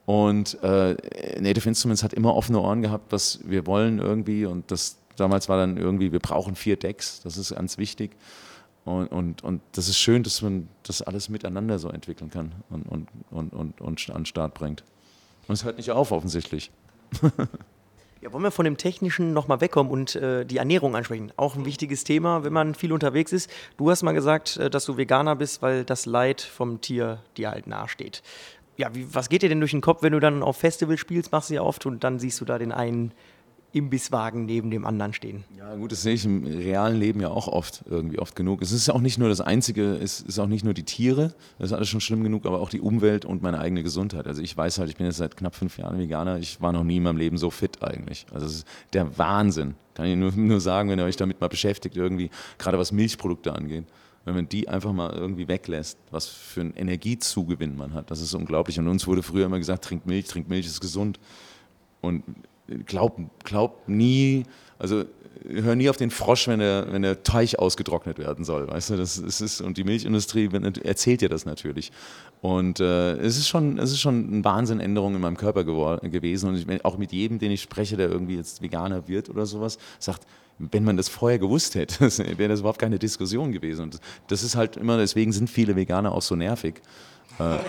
Und 0.06 0.62
äh, 0.64 0.96
Native 1.40 1.70
Instruments 1.70 2.04
hat 2.04 2.14
immer 2.14 2.36
offene 2.36 2.60
Ohren 2.60 2.82
gehabt, 2.82 3.12
was 3.12 3.40
wir 3.46 3.68
wollen 3.68 4.00
irgendwie. 4.00 4.46
Und 4.46 4.72
das 4.72 4.98
damals 5.16 5.50
war 5.50 5.58
dann 5.58 5.78
irgendwie, 5.78 6.12
wir 6.12 6.20
brauchen 6.20 6.56
vier 6.56 6.78
Decks, 6.78 7.22
das 7.22 7.38
ist 7.38 7.54
ganz 7.54 7.78
wichtig. 7.78 8.12
Und, 8.86 9.08
und, 9.08 9.44
und 9.44 9.62
das 9.74 9.88
ist 9.88 9.98
schön, 9.98 10.24
dass 10.24 10.42
man 10.42 10.68
das 10.84 11.02
alles 11.02 11.30
miteinander 11.30 11.78
so 11.78 11.90
entwickeln 11.90 12.32
kann 12.32 12.54
und, 12.70 12.84
und, 12.88 13.08
und, 13.30 13.54
und, 13.54 13.82
und 13.82 14.10
an 14.10 14.22
den 14.22 14.26
Start 14.26 14.54
bringt. 14.54 14.84
Und 15.48 15.54
es 15.54 15.64
hört 15.64 15.78
nicht 15.78 15.92
auf, 15.92 16.12
offensichtlich. 16.12 16.72
Ja, 18.22 18.34
wollen 18.34 18.44
wir 18.44 18.52
von 18.52 18.66
dem 18.66 18.76
Technischen 18.76 19.32
nochmal 19.32 19.62
wegkommen 19.62 19.90
und 19.90 20.16
äh, 20.16 20.46
die 20.46 20.58
Ernährung 20.58 20.94
ansprechen? 20.94 21.32
Auch 21.38 21.56
ein 21.56 21.64
wichtiges 21.64 22.04
Thema, 22.04 22.44
wenn 22.44 22.52
man 22.52 22.76
viel 22.76 22.92
unterwegs 22.92 23.32
ist. 23.32 23.50
Du 23.78 23.90
hast 23.90 24.04
mal 24.04 24.12
gesagt, 24.12 24.58
äh, 24.58 24.70
dass 24.70 24.84
du 24.84 24.98
Veganer 24.98 25.38
bist, 25.38 25.62
weil 25.62 25.86
das 25.86 26.06
Leid 26.06 26.42
vom 26.42 26.82
Tier 26.82 27.20
dir 27.38 27.52
halt 27.52 27.66
nahesteht. 27.66 28.22
Ja, 28.76 28.94
wie, 28.94 29.14
was 29.14 29.30
geht 29.30 29.42
dir 29.42 29.48
denn 29.48 29.62
durch 29.62 29.72
den 29.72 29.80
Kopf, 29.80 30.04
wenn 30.04 30.12
du 30.12 30.20
dann 30.20 30.44
auf 30.44 30.58
Festival 30.58 30.98
spielst, 30.98 31.32
machst 31.32 31.50
du 31.50 31.54
ja 31.54 31.62
oft 31.62 31.86
und 31.86 32.04
dann 32.04 32.20
siehst 32.20 32.42
du 32.42 32.46
da 32.46 32.58
den 32.58 32.74
einen 32.74 33.14
Imbisswagen 33.72 34.46
neben 34.46 34.72
dem 34.72 34.86
anderen 34.86 35.14
stehen. 35.14 35.44
Ja, 35.58 35.76
gut, 35.76 35.92
das 35.92 36.02
sehe 36.02 36.14
ich 36.14 36.26
im 36.26 36.44
realen 36.46 36.98
Leben 37.00 37.22
ja 37.22 37.30
auch 37.30 37.48
oft, 37.48 37.84
irgendwie 37.88 38.20
oft 38.20 38.36
genug. 38.36 38.62
Es 38.62 38.72
ist 38.72 38.88
ja 38.88 38.94
auch 38.94 39.02
nicht 39.02 39.18
nur 39.18 39.30
das 39.30 39.42
Einzige, 39.42 39.94
es 39.96 40.22
ist 40.22 40.40
auch 40.40 40.48
nicht 40.48 40.66
nur 40.66 40.74
die 40.74 40.84
Tiere, 40.84 41.34
das 41.60 41.72
ist 41.72 41.74
alles 41.74 41.90
schon 41.90 42.02
schlimm 42.02 42.24
genug, 42.24 42.46
aber 42.46 42.62
auch 42.62 42.70
die 42.70 42.82
Umwelt 42.82 43.26
und 43.26 43.42
meine 43.42 43.60
eigene 43.60 43.84
Gesundheit. 43.84 44.28
Also 44.28 44.42
ich 44.42 44.56
weiß 44.56 44.80
halt, 44.80 44.90
ich 44.90 44.98
bin 44.98 45.06
jetzt 45.06 45.18
seit 45.18 45.38
knapp 45.38 45.56
fünf 45.56 45.78
Jahren 45.78 46.00
Veganer, 46.00 46.40
ich 46.40 46.62
war 46.62 46.72
noch 46.72 46.84
nie 46.84 46.98
in 46.98 47.04
meinem 47.04 47.18
Leben 47.18 47.38
so 47.38 47.50
fit 47.50 47.84
eigentlich. 47.84 48.26
Also 48.34 48.48
es 48.48 48.56
ist 48.56 48.68
der 48.94 49.18
Wahnsinn. 49.18 49.76
Kann 49.94 50.06
ich 50.06 50.16
nur, 50.16 50.32
nur 50.32 50.62
sagen, 50.62 50.90
wenn 50.90 51.00
ihr 51.00 51.06
euch 51.06 51.18
damit 51.18 51.40
mal 51.42 51.50
beschäftigt, 51.50 51.96
irgendwie, 51.96 52.30
gerade 52.58 52.80
was 52.80 52.92
Milchprodukte 52.92 53.54
angeht 53.54 53.86
wenn 54.26 54.36
man 54.36 54.50
die 54.50 54.68
einfach 54.68 54.94
mal 54.94 55.12
irgendwie 55.14 55.48
weglässt, 55.48 55.98
was 56.12 56.28
für 56.28 56.62
einen 56.62 56.74
Energiezugewinn 56.76 57.76
man 57.76 57.94
hat. 57.94 58.12
Das 58.12 58.22
ist 58.22 58.34
unglaublich. 58.34 58.78
Und 58.78 58.88
uns 58.88 59.08
wurde 59.08 59.24
früher 59.24 59.46
immer 59.46 59.58
gesagt, 59.58 59.86
trink 59.86 60.06
Milch, 60.06 60.26
trink 60.26 60.50
Milch 60.50 60.68
ist 60.68 60.82
gesund. 60.82 61.20
Und 62.02 62.24
glaub, 62.86 63.20
glaub 63.44 63.88
nie, 63.88 64.44
also 64.78 65.06
hör 65.48 65.76
nie 65.76 65.90
auf 65.90 65.98
den 65.98 66.12
Frosch, 66.12 66.48
wenn 66.48 66.60
der, 66.60 66.88
wenn 66.92 67.02
der 67.02 67.24
Teich 67.24 67.60
ausgetrocknet 67.60 68.18
werden 68.18 68.44
soll, 68.46 68.68
weißt 68.68 68.92
du, 68.92 68.98
das, 68.98 69.22
das 69.22 69.42
ist, 69.42 69.62
und 69.62 69.78
die 69.78 69.84
Milchindustrie 69.84 70.50
erzählt 70.84 71.22
dir 71.22 71.30
das 71.30 71.46
natürlich. 71.46 71.92
Und 72.42 72.80
äh, 72.80 73.14
es, 73.18 73.38
ist 73.38 73.48
schon, 73.48 73.78
es 73.80 73.92
ist 73.92 74.00
schon 74.00 74.28
eine 74.32 74.44
Wahnsinnänderung 74.44 75.16
in 75.16 75.22
meinem 75.22 75.38
Körper 75.38 75.64
gewesen 75.64 76.50
und 76.50 76.56
ich, 76.56 76.86
auch 76.86 76.98
mit 76.98 77.12
jedem, 77.12 77.40
den 77.40 77.52
ich 77.52 77.62
spreche, 77.62 77.98
der 77.98 78.10
irgendwie 78.10 78.36
jetzt 78.36 78.62
Veganer 78.62 79.08
wird 79.08 79.30
oder 79.30 79.46
sowas, 79.46 79.78
sagt, 80.00 80.26
wenn 80.58 80.84
man 80.84 80.98
das 80.98 81.08
vorher 81.08 81.40
gewusst 81.40 81.76
hätte, 81.76 82.02
wäre 82.38 82.50
das 82.50 82.60
überhaupt 82.60 82.80
keine 82.80 83.00
Diskussion 83.00 83.52
gewesen. 83.52 83.84
Und 83.84 84.00
das 84.28 84.44
ist 84.44 84.56
halt 84.56 84.78
immer, 84.78 84.98
deswegen 84.98 85.32
sind 85.32 85.50
viele 85.50 85.76
Veganer 85.76 86.14
auch 86.14 86.22
so 86.22 86.36
nervig. 86.36 86.82
Äh, 87.40 87.60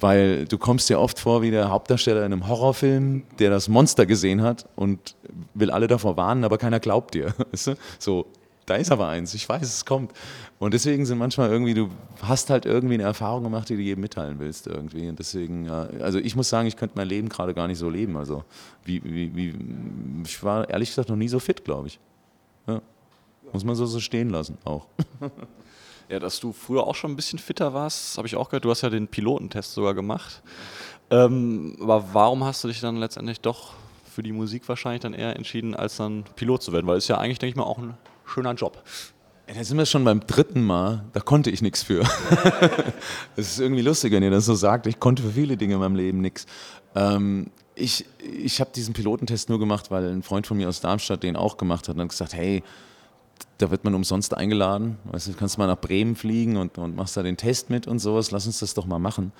weil 0.00 0.46
du 0.46 0.58
kommst 0.58 0.88
dir 0.88 1.00
oft 1.00 1.18
vor 1.18 1.42
wie 1.42 1.50
der 1.50 1.70
Hauptdarsteller 1.70 2.24
in 2.24 2.32
einem 2.32 2.48
Horrorfilm, 2.48 3.24
der 3.38 3.50
das 3.50 3.68
Monster 3.68 4.06
gesehen 4.06 4.42
hat 4.42 4.68
und 4.76 5.14
will 5.54 5.70
alle 5.70 5.86
davor 5.86 6.16
warnen, 6.16 6.44
aber 6.44 6.58
keiner 6.58 6.80
glaubt 6.80 7.14
dir. 7.14 7.34
Weißt 7.52 7.68
du? 7.68 7.74
So, 7.98 8.26
da 8.66 8.74
ist 8.74 8.90
aber 8.90 9.08
eins, 9.08 9.32
ich 9.34 9.48
weiß, 9.48 9.62
es 9.62 9.84
kommt. 9.84 10.12
Und 10.58 10.74
deswegen 10.74 11.06
sind 11.06 11.18
manchmal 11.18 11.50
irgendwie, 11.50 11.74
du 11.74 11.88
hast 12.22 12.50
halt 12.50 12.66
irgendwie 12.66 12.94
eine 12.94 13.04
Erfahrung 13.04 13.44
gemacht, 13.44 13.68
die 13.68 13.76
du 13.76 13.82
jedem 13.82 14.00
mitteilen 14.00 14.38
willst 14.40 14.66
irgendwie. 14.66 15.08
Und 15.08 15.18
deswegen, 15.18 15.68
also 15.70 16.18
ich 16.18 16.34
muss 16.34 16.48
sagen, 16.48 16.66
ich 16.66 16.76
könnte 16.76 16.96
mein 16.96 17.08
Leben 17.08 17.28
gerade 17.28 17.54
gar 17.54 17.68
nicht 17.68 17.78
so 17.78 17.88
leben. 17.88 18.16
Also 18.16 18.42
wie, 18.84 19.02
wie, 19.04 19.36
wie, 19.36 19.54
ich 20.24 20.42
war 20.42 20.68
ehrlich 20.68 20.88
gesagt 20.88 21.08
noch 21.08 21.16
nie 21.16 21.28
so 21.28 21.38
fit, 21.38 21.64
glaube 21.64 21.88
ich. 21.88 22.00
Ja. 22.66 22.82
Muss 23.52 23.64
man 23.64 23.76
so, 23.76 23.86
so 23.86 24.00
stehen 24.00 24.30
lassen 24.30 24.58
auch. 24.64 24.86
Ja, 26.08 26.20
dass 26.20 26.38
du 26.38 26.52
früher 26.52 26.86
auch 26.86 26.94
schon 26.94 27.12
ein 27.12 27.16
bisschen 27.16 27.38
fitter 27.38 27.74
warst, 27.74 28.16
habe 28.16 28.28
ich 28.28 28.36
auch 28.36 28.48
gehört. 28.48 28.64
Du 28.64 28.70
hast 28.70 28.82
ja 28.82 28.90
den 28.90 29.08
Pilotentest 29.08 29.72
sogar 29.72 29.94
gemacht. 29.94 30.42
Ähm, 31.10 31.76
aber 31.80 32.04
warum 32.12 32.44
hast 32.44 32.62
du 32.62 32.68
dich 32.68 32.80
dann 32.80 32.96
letztendlich 32.96 33.40
doch 33.40 33.72
für 34.12 34.22
die 34.22 34.32
Musik 34.32 34.68
wahrscheinlich 34.68 35.02
dann 35.02 35.14
eher 35.14 35.34
entschieden, 35.36 35.74
als 35.74 35.96
dann 35.96 36.24
Pilot 36.36 36.62
zu 36.62 36.72
werden? 36.72 36.86
Weil 36.86 36.98
es 36.98 37.08
ja 37.08 37.18
eigentlich, 37.18 37.38
denke 37.38 37.50
ich 37.50 37.56
mal, 37.56 37.64
auch 37.64 37.78
ein 37.78 37.94
schöner 38.24 38.54
Job. 38.54 38.82
Da 39.46 39.62
sind 39.62 39.78
wir 39.78 39.86
schon 39.86 40.04
beim 40.04 40.20
dritten 40.26 40.64
Mal, 40.64 41.04
da 41.12 41.20
konnte 41.20 41.50
ich 41.50 41.62
nichts 41.62 41.82
für. 41.82 42.02
Es 43.36 43.52
ist 43.52 43.60
irgendwie 43.60 43.82
lustig, 43.82 44.12
wenn 44.12 44.22
ihr 44.22 44.30
das 44.30 44.46
so 44.46 44.54
sagt. 44.54 44.86
Ich 44.86 44.98
konnte 44.98 45.22
für 45.22 45.30
viele 45.30 45.56
Dinge 45.56 45.74
in 45.74 45.80
meinem 45.80 45.94
Leben 45.94 46.20
nichts. 46.20 46.46
Ähm, 46.94 47.50
ich 47.74 48.06
ich 48.18 48.60
habe 48.60 48.70
diesen 48.74 48.94
Pilotentest 48.94 49.48
nur 49.48 49.58
gemacht, 49.60 49.90
weil 49.90 50.08
ein 50.10 50.22
Freund 50.22 50.46
von 50.46 50.56
mir 50.56 50.68
aus 50.68 50.80
Darmstadt 50.80 51.22
den 51.22 51.36
auch 51.36 51.58
gemacht 51.58 51.88
hat 51.88 51.94
und 51.94 52.02
hat 52.02 52.08
gesagt, 52.08 52.34
hey, 52.34 52.64
da 53.58 53.70
wird 53.70 53.84
man 53.84 53.94
umsonst 53.94 54.34
eingeladen. 54.34 54.98
Weißt 55.04 55.28
du, 55.28 55.32
kannst 55.34 55.58
mal 55.58 55.66
nach 55.66 55.80
Bremen 55.80 56.16
fliegen 56.16 56.56
und, 56.56 56.78
und 56.78 56.96
machst 56.96 57.16
da 57.16 57.22
den 57.22 57.36
Test 57.36 57.70
mit 57.70 57.86
und 57.86 57.98
sowas. 57.98 58.30
Lass 58.30 58.46
uns 58.46 58.58
das 58.58 58.74
doch 58.74 58.86
mal 58.86 58.98
machen. 58.98 59.32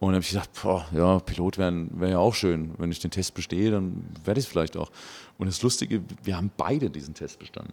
Und 0.00 0.08
dann 0.08 0.14
habe 0.16 0.22
ich 0.22 0.30
gedacht, 0.30 0.50
boah, 0.62 0.86
ja, 0.92 1.18
Pilot 1.18 1.58
wäre 1.58 1.86
wär 1.90 2.08
ja 2.10 2.18
auch 2.18 2.34
schön. 2.34 2.72
Wenn 2.78 2.92
ich 2.92 3.00
den 3.00 3.10
Test 3.10 3.34
bestehe, 3.34 3.72
dann 3.72 4.04
werde 4.24 4.38
ich 4.38 4.46
es 4.46 4.50
vielleicht 4.50 4.76
auch. 4.76 4.90
Und 5.38 5.48
das 5.48 5.60
Lustige, 5.62 6.02
wir 6.22 6.36
haben 6.36 6.52
beide 6.56 6.88
diesen 6.88 7.14
Test 7.14 7.40
bestanden. 7.40 7.72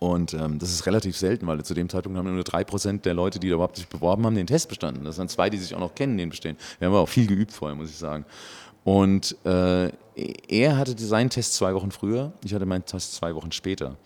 Und 0.00 0.32
ähm, 0.32 0.58
das 0.58 0.72
ist 0.72 0.86
relativ 0.86 1.14
selten, 1.16 1.46
weil 1.46 1.62
zu 1.62 1.74
dem 1.74 1.90
Zeitpunkt 1.90 2.18
haben 2.18 2.34
nur 2.34 2.42
drei 2.42 2.64
Prozent 2.64 3.04
der 3.04 3.12
Leute, 3.12 3.38
die 3.38 3.50
da 3.50 3.56
überhaupt 3.56 3.76
sich 3.76 3.86
beworben 3.86 4.24
haben, 4.24 4.34
den 4.34 4.46
Test 4.46 4.70
bestanden. 4.70 5.04
Das 5.04 5.16
sind 5.16 5.30
zwei, 5.30 5.50
die 5.50 5.58
sich 5.58 5.74
auch 5.74 5.78
noch 5.78 5.94
kennen, 5.94 6.16
den 6.16 6.30
bestehen. 6.30 6.56
Wir 6.78 6.86
haben 6.86 6.94
aber 6.94 7.02
auch 7.02 7.08
viel 7.08 7.26
geübt 7.26 7.52
vorher, 7.52 7.76
muss 7.76 7.90
ich 7.90 7.98
sagen. 7.98 8.24
Und 8.82 9.36
äh, 9.44 9.90
er 10.48 10.78
hatte 10.78 10.98
seinen 10.98 11.28
Test 11.28 11.54
zwei 11.54 11.74
Wochen 11.74 11.90
früher, 11.90 12.32
ich 12.42 12.54
hatte 12.54 12.64
meinen 12.64 12.86
Test 12.86 13.14
zwei 13.14 13.34
Wochen 13.34 13.52
später. 13.52 13.96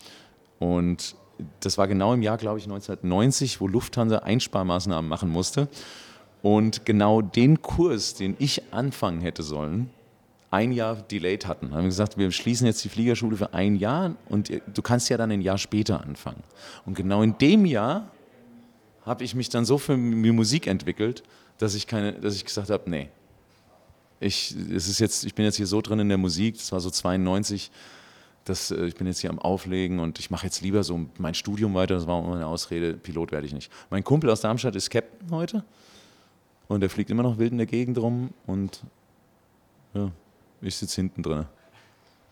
Und 0.59 1.14
das 1.61 1.78
war 1.78 1.87
genau 1.87 2.12
im 2.12 2.22
Jahr, 2.22 2.38
glaube 2.38 2.59
ich, 2.59 2.64
1990, 2.64 3.61
wo 3.61 3.68
Lufthansa 3.68 4.18
Einsparmaßnahmen 4.18 5.09
machen 5.09 5.30
musste. 5.30 5.68
Und 6.42 6.85
genau 6.85 7.22
den 7.22 7.62
Kurs, 7.62 8.14
den 8.14 8.35
ich 8.40 8.62
anfangen 8.72 9.20
hätte 9.20 9.44
sollen, 9.44 9.90
ein 10.55 10.71
Jahr 10.71 10.95
delayed 10.95 11.47
hatten. 11.47 11.75
Haben 11.75 11.87
gesagt, 11.87 12.17
wir 12.17 12.31
schließen 12.31 12.64
jetzt 12.67 12.85
die 12.85 12.88
Fliegerschule 12.88 13.37
für 13.37 13.53
ein 13.55 13.75
Jahr 13.75 14.14
und 14.29 14.53
du 14.73 14.83
kannst 14.83 15.09
ja 15.11 15.17
dann 15.17 15.33
ein 15.33 15.40
Jahr 15.40 15.59
später 15.59 16.01
anfangen. 16.01 16.45
Und 16.87 16.95
genau 16.95 17.23
in 17.23 17.37
dem 17.38 17.67
Jahr 17.67 18.12
habe 19.05 19.25
ich 19.25 19.35
mich 19.35 19.49
dann 19.49 19.64
so 19.64 19.79
für 19.79 19.97
Musik 19.97 20.69
entwickelt, 20.69 21.25
dass 21.59 21.75
ich, 21.75 21.88
keine, 21.88 22.12
dass 22.12 22.37
ich 22.37 22.45
gesagt 22.45 22.71
habe, 22.71 22.88
nee, 22.88 23.09
ich, 24.21 24.55
es 24.73 24.88
ist 24.88 25.01
jetzt, 25.01 25.25
ich 25.25 25.35
bin 25.35 25.45
jetzt 25.45 25.57
hier 25.57 25.67
so 25.67 25.81
drin 25.81 25.99
in 25.99 26.09
der 26.09 26.19
Musik, 26.19 26.57
das 26.57 26.71
war 26.71 26.81
so 26.81 26.88
92, 26.88 27.73
dass, 28.45 28.71
äh, 28.71 28.87
ich 28.87 28.95
bin 28.95 29.09
jetzt 29.09 29.19
hier 29.19 29.31
am 29.31 29.40
Auflegen 29.40 29.99
und 29.99 30.21
ich 30.21 30.31
mache 30.31 30.47
jetzt 30.47 30.61
lieber 30.62 30.85
so 30.85 31.07
mein 31.19 31.35
Studium 31.35 31.75
weiter, 31.75 31.97
das 31.97 32.07
war 32.07 32.23
immer 32.25 32.37
eine 32.37 32.47
Ausrede, 32.47 32.95
Pilot 32.95 33.33
werde 33.33 33.47
ich 33.47 33.53
nicht. 33.53 33.73
Mein 33.90 34.05
Kumpel 34.05 34.31
aus 34.31 34.40
Darmstadt 34.40 34.77
ist 34.77 34.88
Captain 34.88 35.31
heute 35.33 35.64
und 36.69 36.81
der 36.81 36.90
fliegt 36.90 37.11
immer 37.11 37.25
noch 37.25 37.38
wild 37.38 37.51
in 37.51 37.59
der 37.59 37.67
Gegend 37.67 37.99
rum 37.99 38.31
und 38.47 38.83
ja, 39.95 40.12
ich 40.64 40.77
sitze 40.77 40.96
hinten 40.96 41.22
drin. 41.22 41.46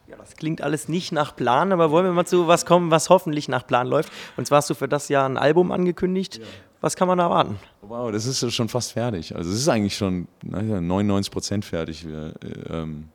Ja, 0.08 0.16
das 0.16 0.36
klingt 0.36 0.60
alles 0.60 0.88
nicht 0.88 1.12
nach 1.12 1.36
Plan, 1.36 1.72
aber 1.72 1.90
wollen 1.90 2.04
wir 2.04 2.12
mal 2.12 2.26
zu 2.26 2.46
was 2.48 2.66
kommen, 2.66 2.90
was 2.90 3.08
hoffentlich 3.08 3.48
nach 3.48 3.66
Plan 3.66 3.86
läuft. 3.86 4.12
Und 4.36 4.46
zwar 4.46 4.58
hast 4.58 4.68
du 4.68 4.74
für 4.74 4.88
das 4.88 5.08
Jahr 5.08 5.28
ein 5.28 5.38
Album 5.38 5.72
angekündigt. 5.72 6.38
Ja. 6.38 6.44
Was 6.80 6.96
kann 6.96 7.06
man 7.06 7.18
da 7.18 7.24
erwarten? 7.24 7.58
Wow, 7.80 8.10
das 8.10 8.26
ist 8.26 8.52
schon 8.52 8.68
fast 8.68 8.92
fertig. 8.92 9.34
Also 9.36 9.50
es 9.50 9.56
ist 9.56 9.68
eigentlich 9.68 9.96
schon 9.96 10.26
99 10.42 11.30
Prozent 11.30 11.64
fertig. 11.64 12.06
Wir 12.06 12.34
äh, 12.42 12.82
ähm, 12.82 13.08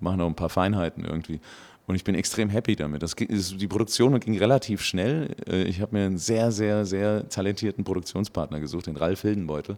machen 0.00 0.18
noch 0.18 0.26
ein 0.26 0.34
paar 0.34 0.48
Feinheiten 0.48 1.04
irgendwie. 1.04 1.40
Und 1.86 1.96
ich 1.96 2.04
bin 2.04 2.14
extrem 2.14 2.48
happy 2.48 2.76
damit. 2.76 3.02
Das, 3.02 3.14
die 3.14 3.68
Produktion 3.68 4.18
ging 4.18 4.38
relativ 4.38 4.80
schnell. 4.82 5.36
Äh, 5.46 5.64
ich 5.64 5.82
habe 5.82 5.94
mir 5.94 6.06
einen 6.06 6.18
sehr, 6.18 6.50
sehr, 6.50 6.86
sehr 6.86 7.28
talentierten 7.28 7.84
Produktionspartner 7.84 8.58
gesucht, 8.58 8.86
den 8.86 8.96
Ralf 8.96 9.20
Hildenbeutel 9.20 9.76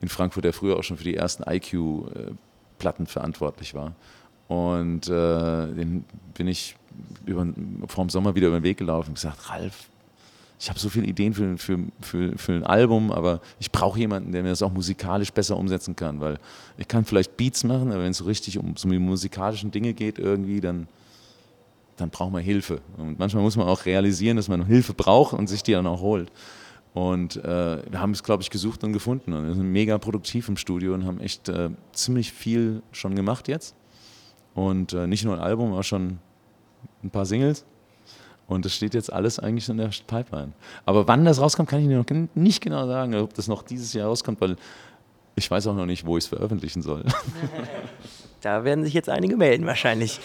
in 0.00 0.08
Frankfurt, 0.08 0.44
der 0.44 0.52
früher 0.52 0.76
auch 0.76 0.84
schon 0.84 0.96
für 0.96 1.04
die 1.04 1.16
ersten 1.16 1.42
IQ-Platten 2.80 3.06
verantwortlich 3.06 3.74
war. 3.74 3.92
Und 4.48 5.08
äh, 5.08 5.72
den 5.74 6.04
bin 6.34 6.48
ich 6.48 6.74
über, 7.24 7.46
vor 7.86 8.04
dem 8.04 8.10
Sommer 8.10 8.34
wieder 8.34 8.48
über 8.48 8.58
den 8.58 8.64
Weg 8.64 8.78
gelaufen 8.78 9.10
und 9.10 9.14
gesagt, 9.14 9.48
Ralf, 9.48 9.88
ich 10.58 10.68
habe 10.68 10.78
so 10.78 10.88
viele 10.88 11.06
Ideen 11.06 11.32
für, 11.32 11.56
für, 11.56 11.78
für, 12.00 12.36
für 12.36 12.52
ein 12.52 12.64
Album, 12.64 13.12
aber 13.12 13.40
ich 13.60 13.70
brauche 13.70 13.98
jemanden, 13.98 14.32
der 14.32 14.42
mir 14.42 14.50
das 14.50 14.62
auch 14.62 14.72
musikalisch 14.72 15.32
besser 15.32 15.56
umsetzen 15.56 15.96
kann, 15.96 16.20
weil 16.20 16.38
ich 16.76 16.88
kann 16.88 17.04
vielleicht 17.04 17.36
Beats 17.36 17.64
machen, 17.64 17.92
aber 17.92 18.02
wenn 18.02 18.10
es 18.10 18.18
so 18.18 18.24
richtig 18.24 18.58
um 18.58 18.76
so 18.76 18.88
die 18.88 18.98
musikalischen 18.98 19.70
Dinge 19.70 19.94
geht 19.94 20.18
irgendwie, 20.18 20.60
dann, 20.60 20.88
dann 21.96 22.10
braucht 22.10 22.32
man 22.32 22.42
Hilfe. 22.42 22.80
Und 22.98 23.18
manchmal 23.18 23.42
muss 23.42 23.56
man 23.56 23.68
auch 23.68 23.86
realisieren, 23.86 24.36
dass 24.36 24.48
man 24.48 24.66
Hilfe 24.66 24.92
braucht 24.92 25.32
und 25.32 25.46
sich 25.46 25.62
die 25.62 25.72
dann 25.72 25.86
auch 25.86 26.00
holt. 26.00 26.30
Und 26.92 27.36
äh, 27.36 27.82
wir 27.90 28.00
haben 28.00 28.10
es, 28.10 28.22
glaube 28.22 28.42
ich, 28.42 28.50
gesucht 28.50 28.82
und 28.82 28.92
gefunden 28.92 29.32
und 29.32 29.46
wir 29.46 29.54
sind 29.54 29.70
mega 29.70 29.96
produktiv 29.98 30.48
im 30.48 30.56
Studio 30.56 30.94
und 30.94 31.06
haben 31.06 31.20
echt 31.20 31.48
äh, 31.48 31.70
ziemlich 31.92 32.32
viel 32.32 32.82
schon 32.90 33.14
gemacht 33.14 33.46
jetzt. 33.46 33.76
Und 34.54 34.92
äh, 34.92 35.06
nicht 35.06 35.24
nur 35.24 35.34
ein 35.34 35.40
Album, 35.40 35.72
aber 35.72 35.84
schon 35.84 36.18
ein 37.04 37.10
paar 37.10 37.26
Singles. 37.26 37.64
Und 38.48 38.64
das 38.64 38.74
steht 38.74 38.94
jetzt 38.94 39.12
alles 39.12 39.38
eigentlich 39.38 39.68
in 39.68 39.76
der 39.76 39.90
Pipeline. 40.08 40.52
Aber 40.84 41.06
wann 41.06 41.24
das 41.24 41.40
rauskommt, 41.40 41.68
kann 41.68 41.80
ich 41.80 41.86
dir 41.86 41.98
noch 41.98 42.28
nicht 42.34 42.60
genau 42.60 42.84
sagen, 42.88 43.14
ob 43.14 43.32
das 43.34 43.46
noch 43.46 43.62
dieses 43.62 43.92
Jahr 43.92 44.08
rauskommt, 44.08 44.40
weil 44.40 44.56
ich 45.36 45.48
weiß 45.48 45.68
auch 45.68 45.76
noch 45.76 45.86
nicht, 45.86 46.04
wo 46.04 46.18
ich 46.18 46.24
es 46.24 46.28
veröffentlichen 46.28 46.82
soll. 46.82 47.04
Da 48.40 48.64
werden 48.64 48.84
sich 48.84 48.94
jetzt 48.94 49.10
einige 49.10 49.36
melden 49.36 49.66
wahrscheinlich. 49.66 50.18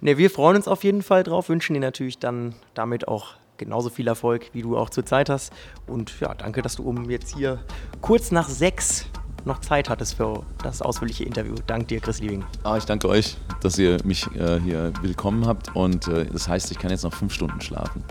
Ne, 0.00 0.18
wir 0.18 0.28
freuen 0.28 0.56
uns 0.56 0.66
auf 0.66 0.82
jeden 0.82 1.02
Fall 1.02 1.22
drauf, 1.22 1.48
wünschen 1.48 1.74
dir 1.74 1.80
natürlich 1.80 2.18
dann 2.18 2.54
damit 2.74 3.06
auch 3.06 3.34
genauso 3.60 3.90
viel 3.90 4.08
Erfolg, 4.08 4.50
wie 4.52 4.62
du 4.62 4.76
auch 4.76 4.90
zur 4.90 5.06
Zeit 5.06 5.30
hast. 5.30 5.52
Und 5.86 6.18
ja, 6.20 6.34
danke, 6.34 6.62
dass 6.62 6.74
du 6.76 6.82
um 6.82 7.08
jetzt 7.08 7.36
hier 7.36 7.60
kurz 8.00 8.32
nach 8.32 8.48
sechs 8.48 9.06
noch 9.44 9.60
Zeit 9.60 9.88
hattest 9.88 10.14
für 10.14 10.42
das 10.62 10.82
ausführliche 10.82 11.24
Interview. 11.24 11.54
Dank 11.66 11.88
dir, 11.88 12.00
Chris 12.00 12.20
Liebing. 12.20 12.44
Ah, 12.64 12.76
ich 12.76 12.84
danke 12.84 13.08
euch, 13.08 13.36
dass 13.62 13.78
ihr 13.78 13.96
mich 14.04 14.26
äh, 14.34 14.60
hier 14.60 14.92
willkommen 15.02 15.46
habt. 15.46 15.74
Und 15.76 16.08
äh, 16.08 16.26
das 16.26 16.48
heißt, 16.48 16.70
ich 16.70 16.78
kann 16.78 16.90
jetzt 16.90 17.04
noch 17.04 17.14
fünf 17.14 17.32
Stunden 17.32 17.60
schlafen. 17.60 18.04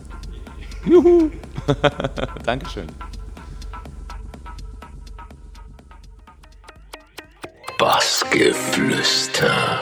Juhu! 0.85 1.29
Dankeschön. 2.45 2.87
Bassgeflüster. 7.77 9.81